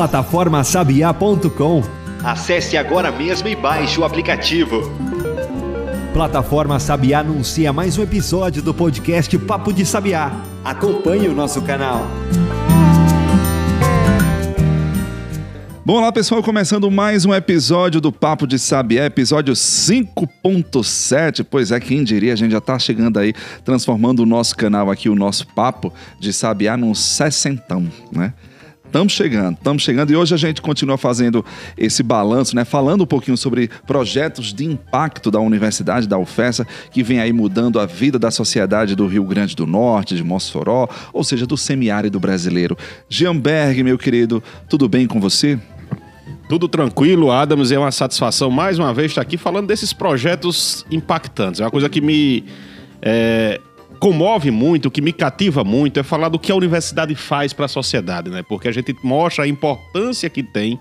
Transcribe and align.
Plataformasabiá.com 0.00 1.82
Acesse 2.24 2.78
agora 2.78 3.12
mesmo 3.12 3.48
e 3.48 3.54
baixe 3.54 4.00
o 4.00 4.04
aplicativo. 4.04 4.90
Plataforma 6.14 6.80
Sabiá 6.80 7.18
anuncia 7.18 7.70
mais 7.70 7.98
um 7.98 8.02
episódio 8.02 8.62
do 8.62 8.72
podcast 8.72 9.36
Papo 9.40 9.74
de 9.74 9.84
Sabiá. 9.84 10.32
Acompanhe 10.64 11.28
o 11.28 11.34
nosso 11.34 11.60
canal. 11.60 12.06
Bom, 15.84 15.98
olá 15.98 16.10
pessoal, 16.10 16.42
começando 16.42 16.90
mais 16.90 17.26
um 17.26 17.34
episódio 17.34 18.00
do 18.00 18.10
Papo 18.10 18.46
de 18.46 18.58
Sabiá, 18.58 19.04
episódio 19.04 19.52
5.7. 19.52 21.44
Pois 21.44 21.72
é, 21.72 21.78
quem 21.78 22.02
diria, 22.02 22.32
a 22.32 22.36
gente 22.36 22.52
já 22.52 22.58
está 22.58 22.78
chegando 22.78 23.18
aí, 23.18 23.34
transformando 23.66 24.20
o 24.20 24.26
nosso 24.26 24.56
canal 24.56 24.90
aqui, 24.90 25.10
o 25.10 25.14
nosso 25.14 25.46
Papo 25.48 25.92
de 26.18 26.32
Sabiá, 26.32 26.74
num 26.74 26.94
sessentão, 26.94 27.86
né? 28.10 28.32
Estamos 28.90 29.12
chegando, 29.12 29.54
estamos 29.56 29.84
chegando 29.84 30.10
e 30.10 30.16
hoje 30.16 30.34
a 30.34 30.36
gente 30.36 30.60
continua 30.60 30.98
fazendo 30.98 31.44
esse 31.78 32.02
balanço, 32.02 32.56
né? 32.56 32.64
Falando 32.64 33.02
um 33.02 33.06
pouquinho 33.06 33.36
sobre 33.36 33.70
projetos 33.86 34.52
de 34.52 34.64
impacto 34.64 35.30
da 35.30 35.38
Universidade 35.38 36.08
da 36.08 36.18
UFESA, 36.18 36.66
que 36.90 37.00
vem 37.00 37.20
aí 37.20 37.32
mudando 37.32 37.78
a 37.78 37.86
vida 37.86 38.18
da 38.18 38.32
sociedade 38.32 38.96
do 38.96 39.06
Rio 39.06 39.22
Grande 39.22 39.54
do 39.54 39.64
Norte, 39.64 40.16
de 40.16 40.24
Mossoró, 40.24 40.88
ou 41.12 41.22
seja, 41.22 41.46
do 41.46 41.56
semiárido 41.56 42.18
brasileiro. 42.18 42.76
Gianberg, 43.08 43.80
meu 43.84 43.96
querido, 43.96 44.42
tudo 44.68 44.88
bem 44.88 45.06
com 45.06 45.20
você? 45.20 45.56
Tudo 46.48 46.66
tranquilo, 46.66 47.30
Adams, 47.30 47.70
é 47.70 47.78
uma 47.78 47.92
satisfação 47.92 48.50
mais 48.50 48.76
uma 48.76 48.92
vez 48.92 49.12
estar 49.12 49.22
aqui 49.22 49.36
falando 49.36 49.68
desses 49.68 49.92
projetos 49.92 50.84
impactantes. 50.90 51.60
É 51.60 51.64
uma 51.64 51.70
coisa 51.70 51.88
que 51.88 52.00
me 52.00 52.44
é, 53.00 53.60
comove 54.00 54.50
muito, 54.50 54.86
o 54.86 54.90
que 54.90 55.02
me 55.02 55.12
cativa 55.12 55.62
muito 55.62 56.00
é 56.00 56.02
falar 56.02 56.30
do 56.30 56.38
que 56.38 56.50
a 56.50 56.56
universidade 56.56 57.14
faz 57.14 57.52
para 57.52 57.66
a 57.66 57.68
sociedade, 57.68 58.30
né? 58.30 58.42
Porque 58.42 58.66
a 58.66 58.72
gente 58.72 58.96
mostra 59.04 59.44
a 59.44 59.46
importância 59.46 60.28
que 60.30 60.42
tem 60.42 60.80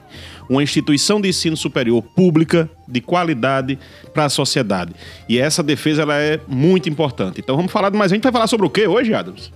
uma 0.50 0.64
instituição 0.64 1.20
de 1.20 1.28
ensino 1.28 1.58
superior 1.58 2.02
pública 2.02 2.70
de 2.88 3.02
qualidade 3.02 3.78
para 4.14 4.26
a 4.26 4.30
sociedade. 4.30 4.94
E 5.28 5.38
essa 5.38 5.62
defesa 5.62 6.04
ela 6.04 6.16
é 6.16 6.40
muito 6.48 6.88
importante. 6.88 7.42
Então 7.42 7.58
vamos 7.58 7.72
falar 7.72 7.92
mais. 7.92 8.10
A 8.10 8.16
gente 8.16 8.24
vai 8.24 8.32
falar 8.32 8.48
sobre 8.48 8.66
o 8.66 8.70
que 8.70 8.88
hoje, 8.88 9.14
Adams? 9.14 9.52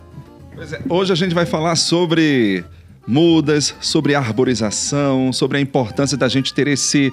É, 0.58 0.81
hoje 0.89 1.14
a 1.14 1.16
gente 1.16 1.34
vai 1.34 1.45
falar 1.45 1.78
sobre 1.78 2.66
mudas, 3.08 3.73
sobre 3.80 4.14
arborização, 4.14 5.31
sobre 5.31 5.58
a 5.58 5.61
importância 5.61 6.17
da 6.17 6.28
gente 6.28 6.53
ter 6.53 6.67
esse 6.67 7.11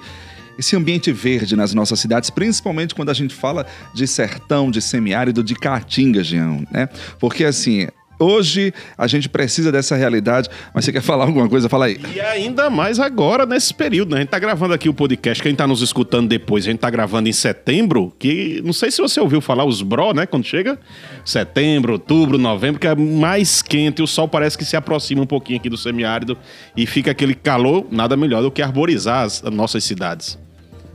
esse 0.57 0.75
ambiente 0.75 1.11
verde 1.11 1.55
nas 1.55 1.73
nossas 1.73 1.99
cidades, 1.99 2.29
principalmente 2.29 2.93
quando 2.95 3.09
a 3.09 3.13
gente 3.13 3.33
fala 3.33 3.65
de 3.93 4.07
sertão, 4.07 4.69
de 4.71 4.81
semiárido, 4.81 5.43
de 5.43 5.55
caatinga, 5.55 6.23
Jean, 6.23 6.63
né? 6.71 6.87
Porque 7.19 7.43
assim, 7.43 7.87
Hoje 8.21 8.71
a 8.95 9.07
gente 9.07 9.27
precisa 9.27 9.71
dessa 9.71 9.95
realidade, 9.95 10.47
mas 10.75 10.85
você 10.85 10.91
quer 10.91 11.01
falar 11.01 11.25
alguma 11.25 11.49
coisa? 11.49 11.67
Fala 11.67 11.85
aí. 11.85 11.99
E 12.13 12.19
ainda 12.19 12.69
mais 12.69 12.99
agora, 12.99 13.47
nesse 13.47 13.73
período, 13.73 14.11
né? 14.11 14.17
A 14.17 14.19
gente 14.19 14.29
tá 14.29 14.37
gravando 14.37 14.75
aqui 14.75 14.87
o 14.87 14.93
podcast, 14.93 15.41
quem 15.41 15.55
tá 15.55 15.65
nos 15.65 15.81
escutando 15.81 16.27
depois, 16.27 16.63
a 16.65 16.69
gente 16.69 16.79
tá 16.79 16.89
gravando 16.91 17.27
em 17.27 17.33
setembro, 17.33 18.13
que 18.19 18.61
não 18.63 18.73
sei 18.73 18.91
se 18.91 19.01
você 19.01 19.19
ouviu 19.19 19.41
falar 19.41 19.65
os 19.65 19.81
bro, 19.81 20.13
né? 20.13 20.27
Quando 20.27 20.45
chega 20.45 20.77
setembro, 21.25 21.93
outubro, 21.93 22.37
novembro, 22.37 22.79
que 22.79 22.85
é 22.85 22.93
mais 22.93 23.63
quente, 23.63 24.03
o 24.03 24.07
sol 24.07 24.27
parece 24.27 24.55
que 24.55 24.65
se 24.65 24.77
aproxima 24.77 25.23
um 25.23 25.27
pouquinho 25.27 25.57
aqui 25.57 25.67
do 25.69 25.77
semiárido 25.77 26.37
e 26.77 26.85
fica 26.85 27.09
aquele 27.09 27.33
calor, 27.33 27.87
nada 27.89 28.15
melhor 28.15 28.43
do 28.43 28.51
que 28.51 28.61
arborizar 28.61 29.23
as 29.23 29.41
nossas 29.41 29.83
cidades. 29.83 30.37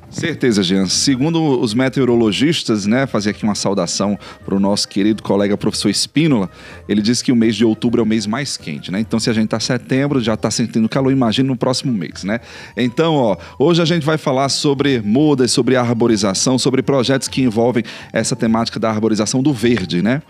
Certeza, 0.08 0.62
Jean. 0.62 0.86
Segundo 0.86 1.60
os 1.60 1.74
meteorologistas, 1.74 2.86
né, 2.86 3.06
fazer 3.06 3.30
aqui 3.30 3.42
uma 3.42 3.54
saudação 3.54 4.18
para 4.44 4.54
o 4.54 4.60
nosso 4.60 4.88
querido 4.88 5.22
colega 5.22 5.56
professor 5.56 5.90
Espínola, 5.90 6.48
ele 6.88 7.02
disse 7.02 7.22
que 7.22 7.32
o 7.32 7.36
mês 7.36 7.56
de 7.56 7.64
outubro 7.64 8.00
é 8.00 8.02
o 8.02 8.06
mês 8.06 8.26
mais 8.26 8.56
quente, 8.56 8.90
né? 8.90 9.00
Então, 9.00 9.18
se 9.18 9.28
a 9.28 9.32
gente 9.32 9.46
está 9.46 9.60
setembro, 9.60 10.20
já 10.20 10.34
está 10.34 10.50
sentindo 10.50 10.88
calor, 10.88 11.12
imagina 11.12 11.48
no 11.48 11.56
próximo 11.56 11.92
mês, 11.92 12.24
né? 12.24 12.40
Então, 12.76 13.14
ó, 13.14 13.36
hoje 13.58 13.82
a 13.82 13.84
gente 13.84 14.06
vai 14.06 14.16
falar 14.16 14.48
sobre 14.48 15.00
mudas, 15.00 15.50
sobre 15.50 15.76
arborização, 15.76 16.58
sobre 16.58 16.82
projetos 16.82 17.28
que 17.28 17.42
envolvem 17.42 17.84
essa 18.12 18.34
temática 18.36 18.78
da 18.78 18.90
arborização 18.90 19.42
do 19.42 19.52
verde, 19.52 20.02
né? 20.02 20.22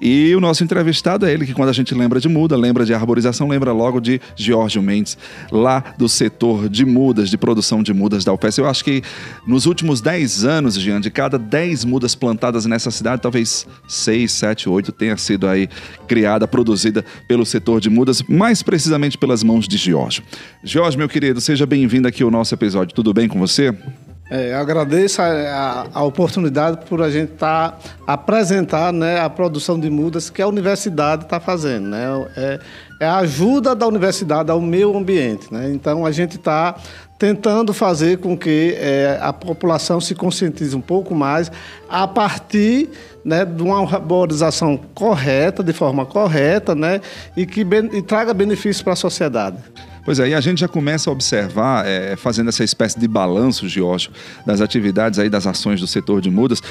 E 0.00 0.34
o 0.34 0.40
nosso 0.40 0.64
entrevistado 0.64 1.26
é 1.26 1.32
ele, 1.32 1.44
que 1.44 1.52
quando 1.52 1.68
a 1.68 1.74
gente 1.74 1.94
lembra 1.94 2.18
de 2.18 2.28
muda, 2.28 2.56
lembra 2.56 2.86
de 2.86 2.94
arborização, 2.94 3.46
lembra 3.48 3.70
logo 3.70 4.00
de 4.00 4.18
Giorgio 4.34 4.82
Mendes, 4.82 5.16
lá 5.52 5.84
do 5.98 6.08
setor 6.08 6.70
de 6.70 6.86
mudas, 6.86 7.28
de 7.28 7.36
produção 7.36 7.82
de 7.82 7.92
mudas 7.92 8.24
da 8.24 8.32
UFES. 8.32 8.58
Eu 8.58 8.66
acho 8.66 8.82
que 8.82 9.02
nos 9.46 9.66
últimos 9.66 10.00
10 10.00 10.44
anos, 10.44 10.74
Jean, 10.74 11.00
de 11.00 11.10
cada 11.10 11.38
10 11.38 11.84
mudas 11.84 12.14
plantadas 12.14 12.66
nessa 12.66 12.90
cidade, 12.90 13.22
talvez 13.22 13.66
6, 13.88 14.30
7, 14.32 14.68
8 14.68 14.92
tenha 14.92 15.16
sido 15.16 15.48
aí 15.48 15.68
criada, 16.06 16.46
produzida 16.46 17.04
pelo 17.26 17.44
setor 17.46 17.80
de 17.80 17.90
mudas, 17.90 18.22
mais 18.22 18.62
precisamente 18.62 19.16
pelas 19.16 19.42
mãos 19.42 19.66
de 19.66 19.76
Giorgio. 19.76 20.22
Giorgio, 20.62 20.98
meu 20.98 21.08
querido, 21.08 21.40
seja 21.40 21.66
bem-vindo 21.66 22.06
aqui 22.06 22.22
ao 22.22 22.30
nosso 22.30 22.54
episódio. 22.54 22.94
Tudo 22.94 23.12
bem 23.12 23.28
com 23.28 23.38
você? 23.38 23.74
É, 24.30 24.54
agradeço 24.54 25.20
a, 25.20 25.26
a, 25.26 25.86
a, 25.92 26.04
oportunidade 26.04 26.86
por 26.88 27.02
a 27.02 27.10
gente 27.10 27.32
estar 27.32 27.72
tá, 27.72 27.78
apresentar 28.06 28.92
né, 28.92 29.18
a 29.18 29.28
produção 29.28 29.78
de 29.78 29.90
mudas 29.90 30.30
que 30.30 30.40
a 30.40 30.46
universidade 30.46 31.24
está 31.24 31.40
fazendo. 31.40 31.88
Né? 31.88 32.06
É, 32.36 32.60
é, 33.00 33.06
a 33.06 33.16
ajuda 33.16 33.74
da 33.74 33.88
universidade 33.88 34.48
ao 34.48 34.60
meio 34.60 34.96
ambiente. 34.96 35.52
Né? 35.52 35.72
Então 35.72 36.06
a 36.06 36.12
gente 36.12 36.36
está 36.36 36.76
tentando 37.20 37.74
fazer 37.74 38.16
com 38.16 38.34
que 38.34 38.74
é, 38.78 39.18
a 39.20 39.30
população 39.30 40.00
se 40.00 40.14
conscientize 40.14 40.74
um 40.74 40.80
pouco 40.80 41.14
mais 41.14 41.52
a 41.86 42.08
partir 42.08 42.88
né, 43.22 43.44
de 43.44 43.62
uma 43.62 43.78
arborização 43.82 44.80
correta, 44.94 45.62
de 45.62 45.74
forma 45.74 46.06
correta, 46.06 46.74
né, 46.74 46.98
e 47.36 47.44
que 47.44 47.60
e 47.92 48.00
traga 48.00 48.32
benefícios 48.32 48.80
para 48.80 48.94
a 48.94 48.96
sociedade. 48.96 49.58
Pois 50.02 50.18
é, 50.18 50.30
e 50.30 50.34
a 50.34 50.40
gente 50.40 50.60
já 50.60 50.68
começa 50.68 51.10
a 51.10 51.12
observar, 51.12 51.86
é, 51.86 52.16
fazendo 52.16 52.48
essa 52.48 52.64
espécie 52.64 52.98
de 52.98 53.06
balanço, 53.06 53.68
Giorgio, 53.68 54.10
das 54.46 54.62
atividades 54.62 55.18
aí, 55.18 55.28
das 55.28 55.46
ações 55.46 55.78
do 55.78 55.86
setor 55.86 56.22
de 56.22 56.30
mudas, 56.30 56.62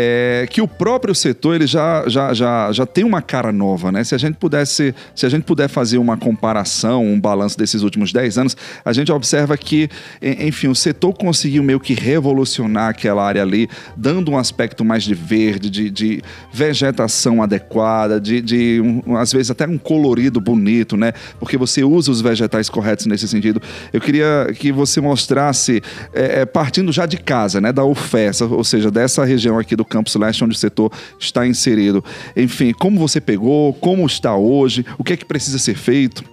é, 0.00 0.46
que 0.48 0.60
o 0.60 0.68
próprio 0.68 1.12
setor 1.12 1.56
ele 1.56 1.66
já, 1.66 2.04
já, 2.06 2.32
já, 2.32 2.70
já 2.70 2.86
tem 2.86 3.02
uma 3.02 3.20
cara 3.20 3.50
nova, 3.50 3.90
né? 3.90 4.04
Se 4.04 4.14
a 4.14 4.18
gente 4.18 4.36
pudesse, 4.36 4.94
se 5.12 5.26
a 5.26 5.28
gente 5.28 5.42
puder 5.42 5.68
fazer 5.68 5.98
uma 5.98 6.16
comparação, 6.16 7.04
um 7.04 7.18
balanço 7.20 7.58
desses 7.58 7.82
últimos 7.82 8.12
10 8.12 8.38
anos, 8.38 8.56
a 8.84 8.92
gente 8.92 9.10
observa 9.10 9.56
que, 9.56 9.90
enfim, 10.22 10.68
o 10.68 10.74
setor 10.74 11.12
conseguiu 11.14 11.64
meio 11.64 11.80
que 11.80 11.94
revolucionar 11.94 12.90
aquela 12.90 13.26
área 13.26 13.42
ali, 13.42 13.68
dando 13.96 14.30
um 14.30 14.38
aspecto 14.38 14.84
mais 14.84 15.02
de 15.02 15.14
verde, 15.14 15.68
de, 15.68 15.90
de 15.90 16.22
vegetação 16.52 17.42
adequada, 17.42 18.20
de, 18.20 18.40
de 18.40 18.80
um, 18.80 19.16
às 19.16 19.32
vezes 19.32 19.50
até 19.50 19.66
um 19.66 19.78
colorido 19.78 20.40
bonito, 20.40 20.96
né? 20.96 21.12
Porque 21.40 21.56
você 21.56 21.82
usa 21.82 22.12
os 22.12 22.20
vegetais 22.20 22.68
corretos 22.68 23.06
nesse 23.06 23.26
sentido. 23.26 23.60
Eu 23.92 24.00
queria 24.00 24.46
que 24.56 24.70
você 24.70 25.00
mostrasse, 25.00 25.82
é, 26.14 26.42
é 26.42 26.46
partindo 26.46 26.92
já 26.92 27.04
de 27.04 27.16
casa, 27.16 27.60
né? 27.60 27.72
Da 27.72 27.84
UFES, 27.84 28.42
ou 28.42 28.62
seja, 28.62 28.92
dessa 28.92 29.24
região 29.24 29.58
aqui 29.58 29.74
do 29.74 29.87
Campus 29.88 30.14
Leste, 30.14 30.44
onde 30.44 30.54
o 30.54 30.58
setor 30.58 30.92
está 31.18 31.46
inserido. 31.46 32.04
Enfim, 32.36 32.72
como 32.72 32.98
você 32.98 33.20
pegou, 33.20 33.72
como 33.74 34.06
está 34.06 34.36
hoje, 34.36 34.84
o 34.98 35.04
que 35.04 35.12
é 35.12 35.16
que 35.16 35.24
precisa 35.24 35.58
ser 35.58 35.74
feito? 35.74 36.24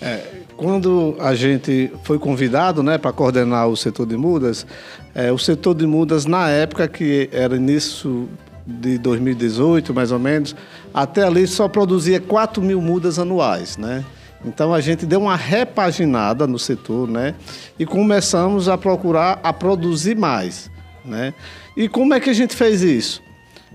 É, 0.00 0.20
quando 0.56 1.16
a 1.18 1.34
gente 1.34 1.90
foi 2.04 2.18
convidado 2.18 2.82
né, 2.82 2.98
para 2.98 3.12
coordenar 3.12 3.68
o 3.68 3.76
setor 3.76 4.06
de 4.06 4.16
mudas, 4.16 4.66
é, 5.14 5.32
o 5.32 5.38
setor 5.38 5.74
de 5.74 5.86
mudas, 5.86 6.26
na 6.26 6.48
época 6.48 6.86
que 6.86 7.28
era 7.32 7.56
início 7.56 8.28
de 8.66 8.98
2018, 8.98 9.92
mais 9.92 10.10
ou 10.10 10.18
menos, 10.18 10.54
até 10.92 11.24
ali 11.24 11.46
só 11.46 11.68
produzia 11.68 12.20
4 12.20 12.62
mil 12.62 12.80
mudas 12.80 13.18
anuais, 13.18 13.76
né? 13.76 14.04
Então 14.44 14.74
a 14.74 14.80
gente 14.80 15.06
deu 15.06 15.22
uma 15.22 15.36
repaginada 15.36 16.46
no 16.46 16.58
setor, 16.58 17.08
né? 17.08 17.34
E 17.78 17.86
começamos 17.86 18.68
a 18.68 18.76
procurar 18.76 19.40
a 19.42 19.52
produzir 19.52 20.16
mais, 20.16 20.70
né? 21.04 21.32
E 21.76 21.88
como 21.88 22.14
é 22.14 22.20
que 22.20 22.30
a 22.30 22.34
gente 22.34 22.54
fez 22.54 22.82
isso? 22.82 23.22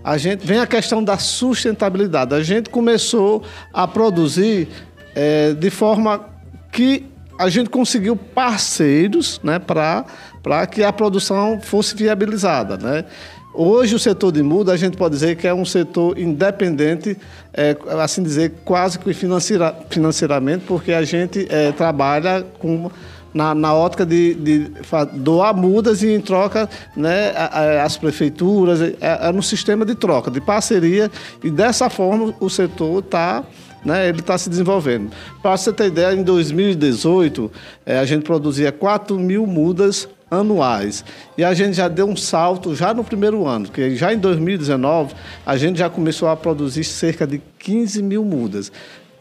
A 0.04 0.18
gente 0.18 0.46
vem 0.46 0.60
a 0.60 0.68
questão 0.68 1.04
da 1.04 1.18
sustentabilidade. 1.18 2.34
A 2.34 2.42
gente 2.42 2.70
começou 2.70 3.44
a 3.74 3.88
produzir 3.88 4.70
é, 5.14 5.54
de 5.54 5.70
forma 5.70 6.26
que 6.72 7.06
a 7.38 7.50
gente 7.50 7.70
conseguiu 7.70 8.16
parceiros 8.16 9.40
né, 9.44 9.60
para 9.60 10.68
que 10.68 10.84
a 10.84 10.92
produção 10.92 11.60
fosse 11.62 11.96
viabilizada. 11.96 12.78
Né? 12.78 13.06
Hoje 13.54 13.96
o 13.96 14.00
setor 14.00 14.32
de 14.32 14.44
muda 14.44 14.74
a 14.74 14.78
gente 14.78 14.96
pode 14.96 15.16
dizer 15.16 15.36
que 15.36 15.48
é 15.48 15.54
um 15.54 15.66
setor 15.66 16.18
independente, 16.18 17.18
é, 17.54 17.76
assim 18.02 18.22
dizer, 18.22 18.54
quase 18.64 19.00
que 19.00 19.14
financeira, 19.14 19.76
financeiramente, 19.90 20.66
porque 20.66 20.94
a 20.94 21.04
gente 21.04 21.48
é, 21.50 21.72
trabalha 21.72 22.46
com 22.60 22.92
na, 23.34 23.54
na 23.54 23.74
ótica 23.74 24.06
de, 24.06 24.34
de, 24.36 24.72
doar 25.14 25.56
mudas 25.56 26.02
e 26.04 26.14
em 26.14 26.22
troca 26.22 26.70
né, 26.96 27.32
as 27.84 27.98
prefeituras, 27.98 28.82
é, 28.82 28.96
é 29.02 29.32
no 29.32 29.44
sistema 29.44 29.86
de 29.86 29.96
troca, 29.96 30.32
de 30.32 30.42
parceria, 30.42 31.12
e 31.44 31.50
dessa 31.50 31.90
forma 31.90 32.34
o 32.40 32.50
setor 32.50 33.00
está 33.00 33.44
né, 33.84 34.10
ele 34.10 34.20
está 34.20 34.38
se 34.38 34.50
desenvolvendo. 34.50 35.10
Para 35.42 35.56
você 35.56 35.72
ter 35.72 35.88
ideia, 35.88 36.14
em 36.14 36.24
2018, 36.24 37.52
é, 37.86 38.00
a 38.00 38.06
gente 38.06 38.24
produzia 38.24 38.72
4 38.72 39.18
mil 39.18 39.48
mudas 39.48 40.08
anuais. 40.30 41.04
E 41.38 41.44
a 41.44 41.54
gente 41.54 41.76
já 41.76 41.88
deu 41.88 42.08
um 42.08 42.16
salto 42.16 42.76
já 42.76 42.94
no 42.94 43.04
primeiro 43.04 43.48
ano, 43.48 43.66
porque 43.66 43.96
já 43.96 44.14
em 44.14 44.20
2019 44.20 45.16
a 45.46 45.58
gente 45.58 45.80
já 45.80 45.90
começou 45.90 46.28
a 46.28 46.36
produzir 46.36 46.84
cerca 46.84 47.26
de 47.26 47.42
15 47.58 48.04
mil 48.04 48.24
mudas. 48.24 48.72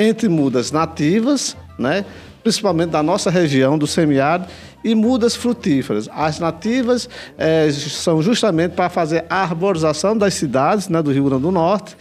entre 0.01 0.29
mudas 0.29 0.71
nativas, 0.71 1.57
né? 1.77 2.05
Principalmente 2.43 2.91
da 2.91 3.03
nossa 3.03 3.31
região, 3.31 3.79
do 3.79 3.87
semiárido, 3.87 4.49
e 4.85 4.95
mudas 4.95 5.35
frutíferas. 5.35 6.09
As 6.13 6.39
nativas 6.39 7.09
é, 7.37 7.71
são 7.71 8.23
justamente 8.23 8.73
para 8.73 8.89
fazer 8.89 9.25
a 9.29 9.43
arborização 9.43 10.17
das 10.17 10.35
cidades 10.35 10.89
né, 10.89 11.03
do 11.03 11.13
Rio 11.13 11.25
Grande 11.25 11.43
do 11.43 11.51
Norte, 11.51 11.97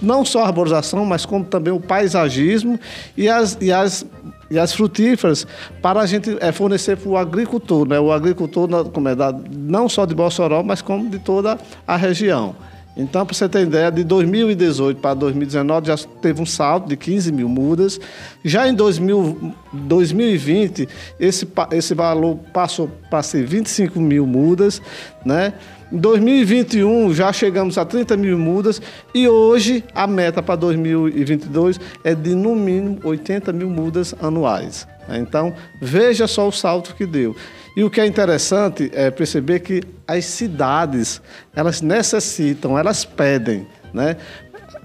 não 0.00 0.24
só 0.24 0.44
a 0.44 0.46
arborização, 0.46 1.04
mas 1.04 1.26
como 1.26 1.44
também 1.44 1.72
o 1.72 1.80
paisagismo 1.80 2.78
e 3.16 3.28
as, 3.28 3.58
e 3.60 3.70
as, 3.70 4.06
e 4.50 4.58
as 4.58 4.72
frutíferas 4.72 5.46
para 5.82 6.00
a 6.00 6.06
gente 6.06 6.36
é, 6.40 6.52
fornecer 6.52 6.96
para 6.96 7.08
o 7.08 7.16
agricultor, 7.16 7.86
né? 7.86 8.00
o 8.00 8.10
agricultor 8.10 8.68
como 8.90 9.08
é, 9.08 9.14
da, 9.14 9.34
não 9.50 9.88
só 9.88 10.06
de 10.06 10.14
Mossoró, 10.14 10.62
mas 10.62 10.80
como 10.80 11.08
de 11.10 11.18
toda 11.18 11.58
a 11.86 11.96
região. 11.96 12.54
Então, 12.96 13.24
para 13.24 13.34
você 13.34 13.48
ter 13.48 13.62
ideia, 13.62 13.90
de 13.90 14.02
2018 14.02 15.00
para 15.00 15.14
2019 15.14 15.86
já 15.86 15.96
teve 16.20 16.42
um 16.42 16.46
salto 16.46 16.88
de 16.88 16.96
15 16.96 17.32
mil 17.32 17.48
mudas. 17.48 18.00
Já 18.44 18.68
em 18.68 18.74
2000, 18.74 19.54
2020, 19.72 20.88
esse, 21.18 21.48
esse 21.72 21.94
valor 21.94 22.36
passou 22.52 22.90
para 23.08 23.22
ser 23.22 23.46
25 23.46 24.00
mil 24.00 24.26
mudas, 24.26 24.82
né? 25.24 25.54
Em 25.92 25.98
2021 25.98 27.12
já 27.12 27.32
chegamos 27.32 27.76
a 27.76 27.84
30 27.84 28.16
mil 28.16 28.38
mudas 28.38 28.80
e 29.12 29.26
hoje 29.26 29.82
a 29.92 30.06
meta 30.06 30.40
para 30.40 30.54
2022 30.54 31.80
é 32.04 32.14
de 32.14 32.34
no 32.34 32.54
mínimo 32.54 33.00
80 33.02 33.52
mil 33.52 33.68
mudas 33.68 34.14
anuais. 34.20 34.86
Então 35.08 35.52
veja 35.80 36.28
só 36.28 36.46
o 36.46 36.52
salto 36.52 36.94
que 36.94 37.04
deu. 37.04 37.34
E 37.76 37.84
o 37.84 37.90
que 37.90 38.00
é 38.00 38.06
interessante 38.06 38.90
é 38.92 39.10
perceber 39.10 39.60
que 39.60 39.82
as 40.06 40.24
cidades, 40.24 41.22
elas 41.54 41.80
necessitam, 41.80 42.78
elas 42.78 43.04
pedem, 43.04 43.66
né? 43.94 44.16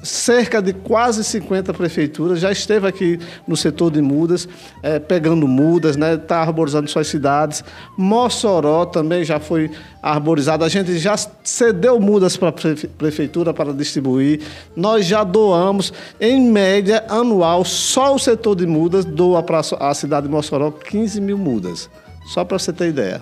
cerca 0.05 0.61
de 0.61 0.71
quase 0.71 1.23
50 1.23 1.73
prefeituras 1.73 2.39
já 2.39 2.51
esteve 2.51 2.87
aqui 2.87 3.19
no 3.47 3.57
setor 3.57 3.91
de 3.91 4.01
mudas, 4.01 4.47
é, 4.81 4.99
pegando 4.99 5.47
mudas, 5.47 5.97
né, 5.97 6.13
está 6.13 6.39
arborizando 6.41 6.89
suas 6.89 7.07
cidades. 7.07 7.63
Mossoró 7.97 8.85
também 8.85 9.23
já 9.23 9.39
foi 9.39 9.71
arborizado. 10.01 10.63
A 10.63 10.69
gente 10.69 10.97
já 10.97 11.15
cedeu 11.43 11.99
mudas 11.99 12.37
para 12.37 12.49
a 12.49 12.53
prefeitura 12.97 13.53
para 13.53 13.73
distribuir. 13.73 14.41
Nós 14.75 15.05
já 15.05 15.23
doamos, 15.23 15.91
em 16.19 16.51
média 16.51 17.03
anual, 17.09 17.65
só 17.65 18.15
o 18.15 18.19
setor 18.19 18.55
de 18.55 18.67
mudas 18.67 19.03
doa 19.03 19.41
para 19.41 19.61
a 19.79 19.93
cidade 19.93 20.27
de 20.27 20.31
Mossoró 20.31 20.71
15 20.71 21.19
mil 21.19 21.37
mudas. 21.37 21.89
Só 22.25 22.43
para 22.43 22.57
você 22.57 22.73
ter 22.73 22.89
ideia. 22.89 23.21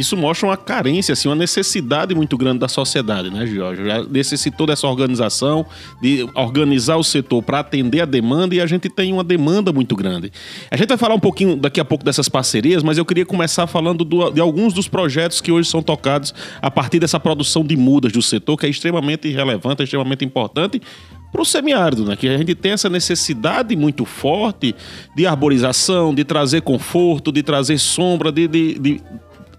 Isso 0.00 0.16
mostra 0.16 0.46
uma 0.46 0.56
carência, 0.56 1.12
assim, 1.12 1.28
uma 1.28 1.34
necessidade 1.34 2.14
muito 2.14 2.36
grande 2.38 2.58
da 2.58 2.68
sociedade, 2.68 3.28
né, 3.28 3.44
Jorge? 3.46 3.84
Já 3.84 4.02
necessitou 4.04 4.66
dessa 4.66 4.86
organização, 4.86 5.66
de 6.00 6.26
organizar 6.34 6.96
o 6.96 7.04
setor 7.04 7.42
para 7.42 7.58
atender 7.58 8.00
a 8.00 8.04
demanda 8.04 8.54
e 8.54 8.60
a 8.60 8.66
gente 8.66 8.88
tem 8.88 9.12
uma 9.12 9.22
demanda 9.22 9.72
muito 9.72 9.94
grande. 9.94 10.32
A 10.70 10.76
gente 10.76 10.88
vai 10.88 10.96
falar 10.96 11.14
um 11.14 11.20
pouquinho 11.20 11.56
daqui 11.56 11.80
a 11.80 11.84
pouco 11.84 12.04
dessas 12.04 12.28
parcerias, 12.28 12.82
mas 12.82 12.98
eu 12.98 13.04
queria 13.04 13.26
começar 13.26 13.66
falando 13.66 14.04
do, 14.04 14.30
de 14.30 14.40
alguns 14.40 14.72
dos 14.72 14.88
projetos 14.88 15.40
que 15.40 15.52
hoje 15.52 15.68
são 15.68 15.82
tocados 15.82 16.32
a 16.62 16.70
partir 16.70 16.98
dessa 16.98 17.20
produção 17.20 17.62
de 17.62 17.76
mudas 17.76 18.12
do 18.12 18.22
setor, 18.22 18.56
que 18.56 18.66
é 18.66 18.68
extremamente 18.70 19.28
relevante, 19.28 19.82
extremamente 19.82 20.24
importante, 20.24 20.80
para 21.30 21.42
o 21.42 21.44
semiárido, 21.44 22.04
né? 22.04 22.16
que 22.16 22.28
a 22.28 22.36
gente 22.36 22.54
tem 22.54 22.72
essa 22.72 22.88
necessidade 22.88 23.74
muito 23.76 24.04
forte 24.04 24.74
de 25.14 25.26
arborização, 25.26 26.14
de 26.14 26.24
trazer 26.24 26.62
conforto, 26.62 27.30
de 27.30 27.42
trazer 27.42 27.78
sombra, 27.78 28.32
de, 28.32 28.48
de, 28.48 28.78
de 28.78 29.00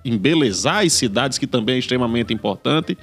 embelezar 0.04 0.84
as 0.86 0.94
cidades, 0.94 1.38
que 1.38 1.48
também 1.48 1.76
é 1.76 1.80
extremamente 1.80 2.34
importante. 2.34 2.98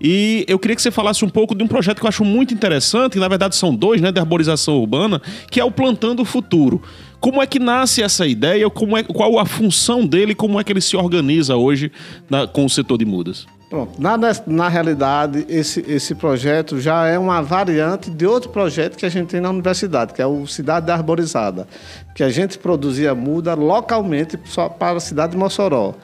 E 0.00 0.44
eu 0.48 0.58
queria 0.58 0.76
que 0.76 0.82
você 0.82 0.90
falasse 0.90 1.24
um 1.24 1.28
pouco 1.28 1.54
de 1.54 1.64
um 1.64 1.66
projeto 1.66 1.98
que 1.98 2.04
eu 2.04 2.08
acho 2.08 2.24
muito 2.24 2.54
interessante, 2.54 3.14
que 3.14 3.18
na 3.18 3.28
verdade 3.28 3.56
são 3.56 3.74
dois, 3.74 4.00
né, 4.00 4.12
de 4.12 4.20
arborização 4.20 4.78
urbana, 4.78 5.20
que 5.50 5.60
é 5.60 5.64
o 5.64 5.70
Plantando 5.70 6.22
o 6.22 6.24
Futuro. 6.24 6.82
Como 7.20 7.40
é 7.40 7.46
que 7.46 7.58
nasce 7.58 8.02
essa 8.02 8.26
ideia? 8.26 8.68
Como 8.68 8.96
é, 8.96 9.02
qual 9.02 9.38
a 9.38 9.46
função 9.46 10.06
dele? 10.06 10.34
Como 10.34 10.58
é 10.58 10.64
que 10.64 10.72
ele 10.72 10.80
se 10.80 10.96
organiza 10.96 11.56
hoje 11.56 11.90
na, 12.28 12.46
com 12.46 12.64
o 12.64 12.70
setor 12.70 12.98
de 12.98 13.04
mudas? 13.04 13.46
Pronto. 13.72 13.98
Na, 13.98 14.18
na 14.46 14.68
realidade, 14.68 15.46
esse, 15.48 15.82
esse 15.88 16.14
projeto 16.14 16.78
já 16.78 17.06
é 17.06 17.18
uma 17.18 17.40
variante 17.40 18.10
de 18.10 18.26
outro 18.26 18.50
projeto 18.50 18.98
que 18.98 19.06
a 19.06 19.08
gente 19.08 19.30
tem 19.30 19.40
na 19.40 19.48
universidade, 19.48 20.12
que 20.12 20.20
é 20.20 20.26
o 20.26 20.46
Cidade 20.46 20.90
Arborizada, 20.90 21.66
que 22.14 22.22
a 22.22 22.28
gente 22.28 22.58
produzia 22.58 23.14
muda 23.14 23.54
localmente 23.54 24.38
só 24.44 24.68
para 24.68 24.98
a 24.98 25.00
cidade 25.00 25.32
de 25.32 25.38
Mossoró. 25.38 25.94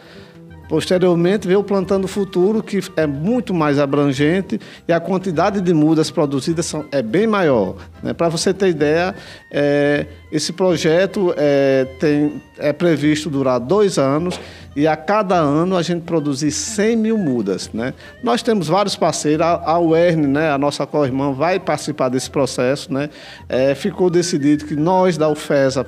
Posteriormente 0.66 1.46
veio 1.46 1.60
o 1.60 1.64
Plantando 1.64 2.08
Futuro, 2.08 2.62
que 2.62 2.80
é 2.96 3.06
muito 3.06 3.52
mais 3.52 3.78
abrangente 3.78 4.58
e 4.86 4.92
a 4.92 4.98
quantidade 4.98 5.60
de 5.60 5.74
mudas 5.74 6.10
produzidas 6.10 6.64
são, 6.64 6.86
é 6.90 7.02
bem 7.02 7.26
maior. 7.26 7.76
Né? 8.02 8.14
Para 8.14 8.30
você 8.30 8.54
ter 8.54 8.68
ideia, 8.68 9.14
é, 9.50 10.06
esse 10.30 10.52
projeto 10.52 11.32
é, 11.36 11.86
tem, 11.98 12.42
é 12.58 12.72
previsto 12.72 13.30
durar 13.30 13.58
dois 13.58 13.98
anos 13.98 14.38
e 14.76 14.86
a 14.86 14.94
cada 14.96 15.34
ano 15.34 15.76
a 15.76 15.82
gente 15.82 16.02
produzir 16.02 16.52
100 16.52 16.96
mil 16.96 17.18
mudas. 17.18 17.70
Né? 17.72 17.94
Nós 18.22 18.42
temos 18.42 18.68
vários 18.68 18.94
parceiros, 18.94 19.44
a, 19.44 19.72
a 19.72 19.80
UERN, 19.80 20.26
né, 20.28 20.50
a 20.50 20.58
nossa 20.58 20.86
co-irmã, 20.86 21.32
vai 21.32 21.58
participar 21.58 22.08
desse 22.10 22.30
processo. 22.30 22.92
Né? 22.92 23.10
É, 23.48 23.74
ficou 23.74 24.10
decidido 24.10 24.66
que 24.66 24.76
nós 24.76 25.16
da 25.16 25.28
UFESA 25.28 25.84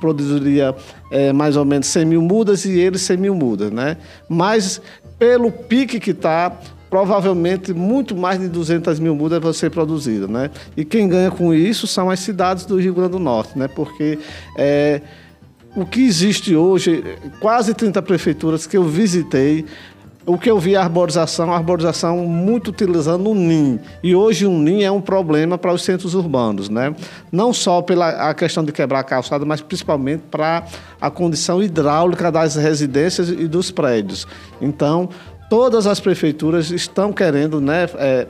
produziria 0.00 0.74
é, 1.10 1.32
mais 1.32 1.56
ou 1.56 1.64
menos 1.64 1.86
100 1.86 2.04
mil 2.04 2.22
mudas 2.22 2.64
e 2.64 2.78
eles 2.78 3.02
100 3.02 3.16
mil 3.16 3.34
mudas. 3.34 3.70
Né? 3.70 3.96
Mas 4.28 4.82
pelo 5.18 5.50
pique 5.50 5.98
que 5.98 6.10
está, 6.10 6.52
provavelmente 6.88 7.72
muito 7.72 8.16
mais 8.16 8.38
de 8.38 8.48
200 8.48 8.98
mil 9.00 9.14
mudas 9.14 9.40
vão 9.40 9.52
ser 9.52 9.70
produzidas, 9.70 10.28
né? 10.28 10.50
E 10.76 10.84
quem 10.84 11.08
ganha 11.08 11.30
com 11.30 11.52
isso 11.52 11.86
são 11.86 12.10
as 12.10 12.20
cidades 12.20 12.64
do 12.64 12.80
Rio 12.80 12.94
Grande 12.94 13.12
do 13.12 13.18
Norte, 13.18 13.58
né? 13.58 13.68
Porque 13.68 14.18
é, 14.56 15.00
o 15.76 15.84
que 15.84 16.04
existe 16.04 16.54
hoje, 16.54 17.04
quase 17.40 17.74
30 17.74 18.00
prefeituras 18.02 18.66
que 18.66 18.76
eu 18.76 18.84
visitei, 18.84 19.64
o 20.26 20.36
que 20.36 20.50
eu 20.50 20.58
vi 20.58 20.74
a 20.74 20.82
arborização, 20.82 21.52
a 21.52 21.56
arborização 21.56 22.26
muito 22.26 22.68
utilizando 22.70 23.30
o 23.30 23.34
NIM. 23.34 23.78
E 24.02 24.12
hoje 24.14 24.44
o 24.44 24.50
NIM 24.50 24.82
é 24.82 24.90
um 24.90 25.00
problema 25.00 25.56
para 25.56 25.72
os 25.72 25.82
centros 25.82 26.14
urbanos, 26.14 26.68
né? 26.68 26.94
Não 27.30 27.52
só 27.52 27.80
pela 27.80 28.08
a 28.30 28.34
questão 28.34 28.64
de 28.64 28.72
quebrar 28.72 29.00
a 29.00 29.04
calçada, 29.04 29.44
mas 29.44 29.60
principalmente 29.60 30.24
para 30.28 30.64
a 31.00 31.10
condição 31.10 31.62
hidráulica 31.62 32.32
das 32.32 32.56
residências 32.56 33.28
e 33.28 33.46
dos 33.46 33.70
prédios. 33.70 34.26
Então, 34.60 35.08
todas 35.48 35.86
as 35.86 36.00
prefeituras 36.00 36.70
estão 36.70 37.12
querendo 37.12 37.60
né, 37.60 37.88
é, 37.96 38.26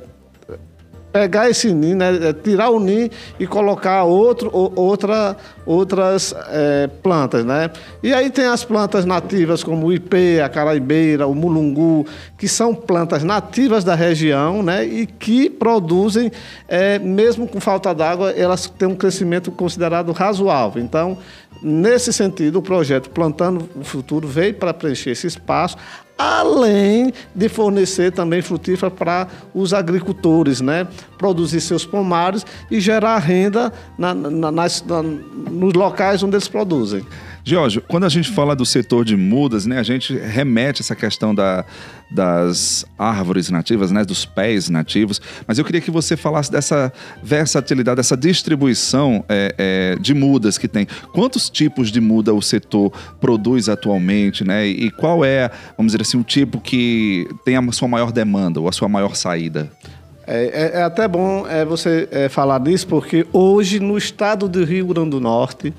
pegar 1.17 1.49
esse 1.49 1.73
NIM, 1.73 1.95
né, 1.95 2.29
é, 2.29 2.33
tirar 2.35 2.69
o 2.69 2.79
NIM 2.79 3.09
e 3.41 3.47
colocar 3.47 4.05
outro, 4.05 4.51
outra, 4.53 5.35
outras 5.65 6.35
é, 6.49 6.91
plantas. 7.03 7.43
Né? 7.43 7.71
E 8.03 8.13
aí 8.13 8.29
tem 8.29 8.45
as 8.45 8.65
plantas 8.65 9.07
nativas 9.07 9.65
como 9.65 9.87
o 9.87 9.93
ipê, 9.95 10.43
a 10.45 10.49
caraibeira, 10.51 11.27
o 11.27 11.35
mulungu, 11.35 12.05
que 12.37 12.47
são 12.47 12.75
plantas 12.75 13.25
nativas 13.25 13.83
da 13.83 13.95
região 13.95 14.63
né, 14.63 14.85
e 14.85 15.07
que 15.07 15.49
produzem, 15.49 16.31
é, 16.69 16.99
mesmo 16.99 17.49
com 17.49 17.61
falta 17.61 17.95
d'água, 17.95 18.33
elas 18.33 18.67
têm 18.67 18.89
um 18.89 18.95
crescimento 18.95 19.51
considerado 19.51 20.13
razoável. 20.13 20.83
Então, 20.83 21.17
Nesse 21.63 22.13
sentido, 22.13 22.59
o 22.59 22.63
projeto 22.63 23.09
Plantando 23.11 23.69
o 23.75 23.83
Futuro 23.83 24.29
veio 24.29 24.55
para 24.55 24.75
preencher 24.75 25.11
esse 25.11 25.27
espaço, 25.27 25.77
além 26.19 27.13
de 27.35 27.49
fornecer 27.49 28.13
também 28.13 28.41
frutífera 28.41 28.91
para 28.91 29.29
os 29.55 29.75
agricultores, 29.75 30.61
né? 30.61 30.87
Produzir 31.19 31.61
seus 31.61 31.85
pomares 31.85 32.45
e 32.71 32.81
gerar 32.81 33.19
renda 33.19 33.73
na, 33.99 34.15
na, 34.15 34.51
nas, 34.51 34.83
na, 34.83 35.03
nos 35.03 35.73
locais 35.75 36.23
onde 36.23 36.37
eles 36.37 36.49
produzem. 36.49 37.05
Jorge, 37.49 37.81
quando 37.81 38.03
a 38.03 38.09
gente 38.09 38.29
fala 38.29 38.57
do 38.57 38.67
setor 38.67 39.05
de 39.05 39.17
mudas, 39.17 39.67
né, 39.67 39.79
a 39.79 39.83
gente 39.85 40.13
remete 40.13 40.83
essa 40.83 40.97
questão 40.97 41.33
da, 41.33 41.65
das 42.11 42.85
árvores 42.99 43.51
nativas, 43.51 43.93
né, 43.93 44.05
dos 44.05 44.25
pés 44.25 44.69
nativos, 44.69 45.21
mas 45.47 45.57
eu 45.57 45.65
queria 45.65 45.81
que 45.81 45.91
você 45.93 46.17
falasse 46.17 46.51
dessa 46.51 46.93
versatilidade, 47.23 47.99
dessa 47.99 48.17
distribuição 48.17 49.25
é, 49.29 49.55
é, 49.57 49.97
de 50.01 50.13
mudas 50.13 50.59
que 50.59 50.67
tem. 50.67 50.89
Quantos 51.13 51.49
tipos 51.49 51.93
de 51.93 52.01
muda 52.01 52.35
o 52.35 52.43
setor 52.43 52.93
produz 53.21 53.69
atualmente, 53.69 54.43
né, 54.43 54.67
e 54.67 54.91
qual 54.91 55.25
é, 55.25 55.49
vamos 55.77 55.93
dizer 55.93 56.03
assim, 56.03 56.19
o 56.19 56.25
tipo 56.25 56.61
que 56.61 57.29
tem 57.45 57.57
a 57.57 57.71
sua 57.71 57.87
maior 57.87 58.11
demanda 58.11 58.61
ou 58.61 58.69
a 58.69 58.73
sua 58.73 58.89
maior 58.89 59.15
saída? 59.15 59.71
É, 60.27 60.73
é, 60.75 60.81
é 60.81 60.83
até 60.83 61.07
bom 61.07 61.47
é, 61.47 61.65
você 61.65 62.09
é, 62.11 62.29
falar 62.29 62.59
disso, 62.59 62.89
porque 62.89 63.27
hoje 63.33 63.79
no 63.79 63.97
estado 63.97 64.49
do 64.49 64.65
Rio 64.65 64.87
Grande 64.87 65.11
do 65.11 65.21
Norte, 65.21 65.73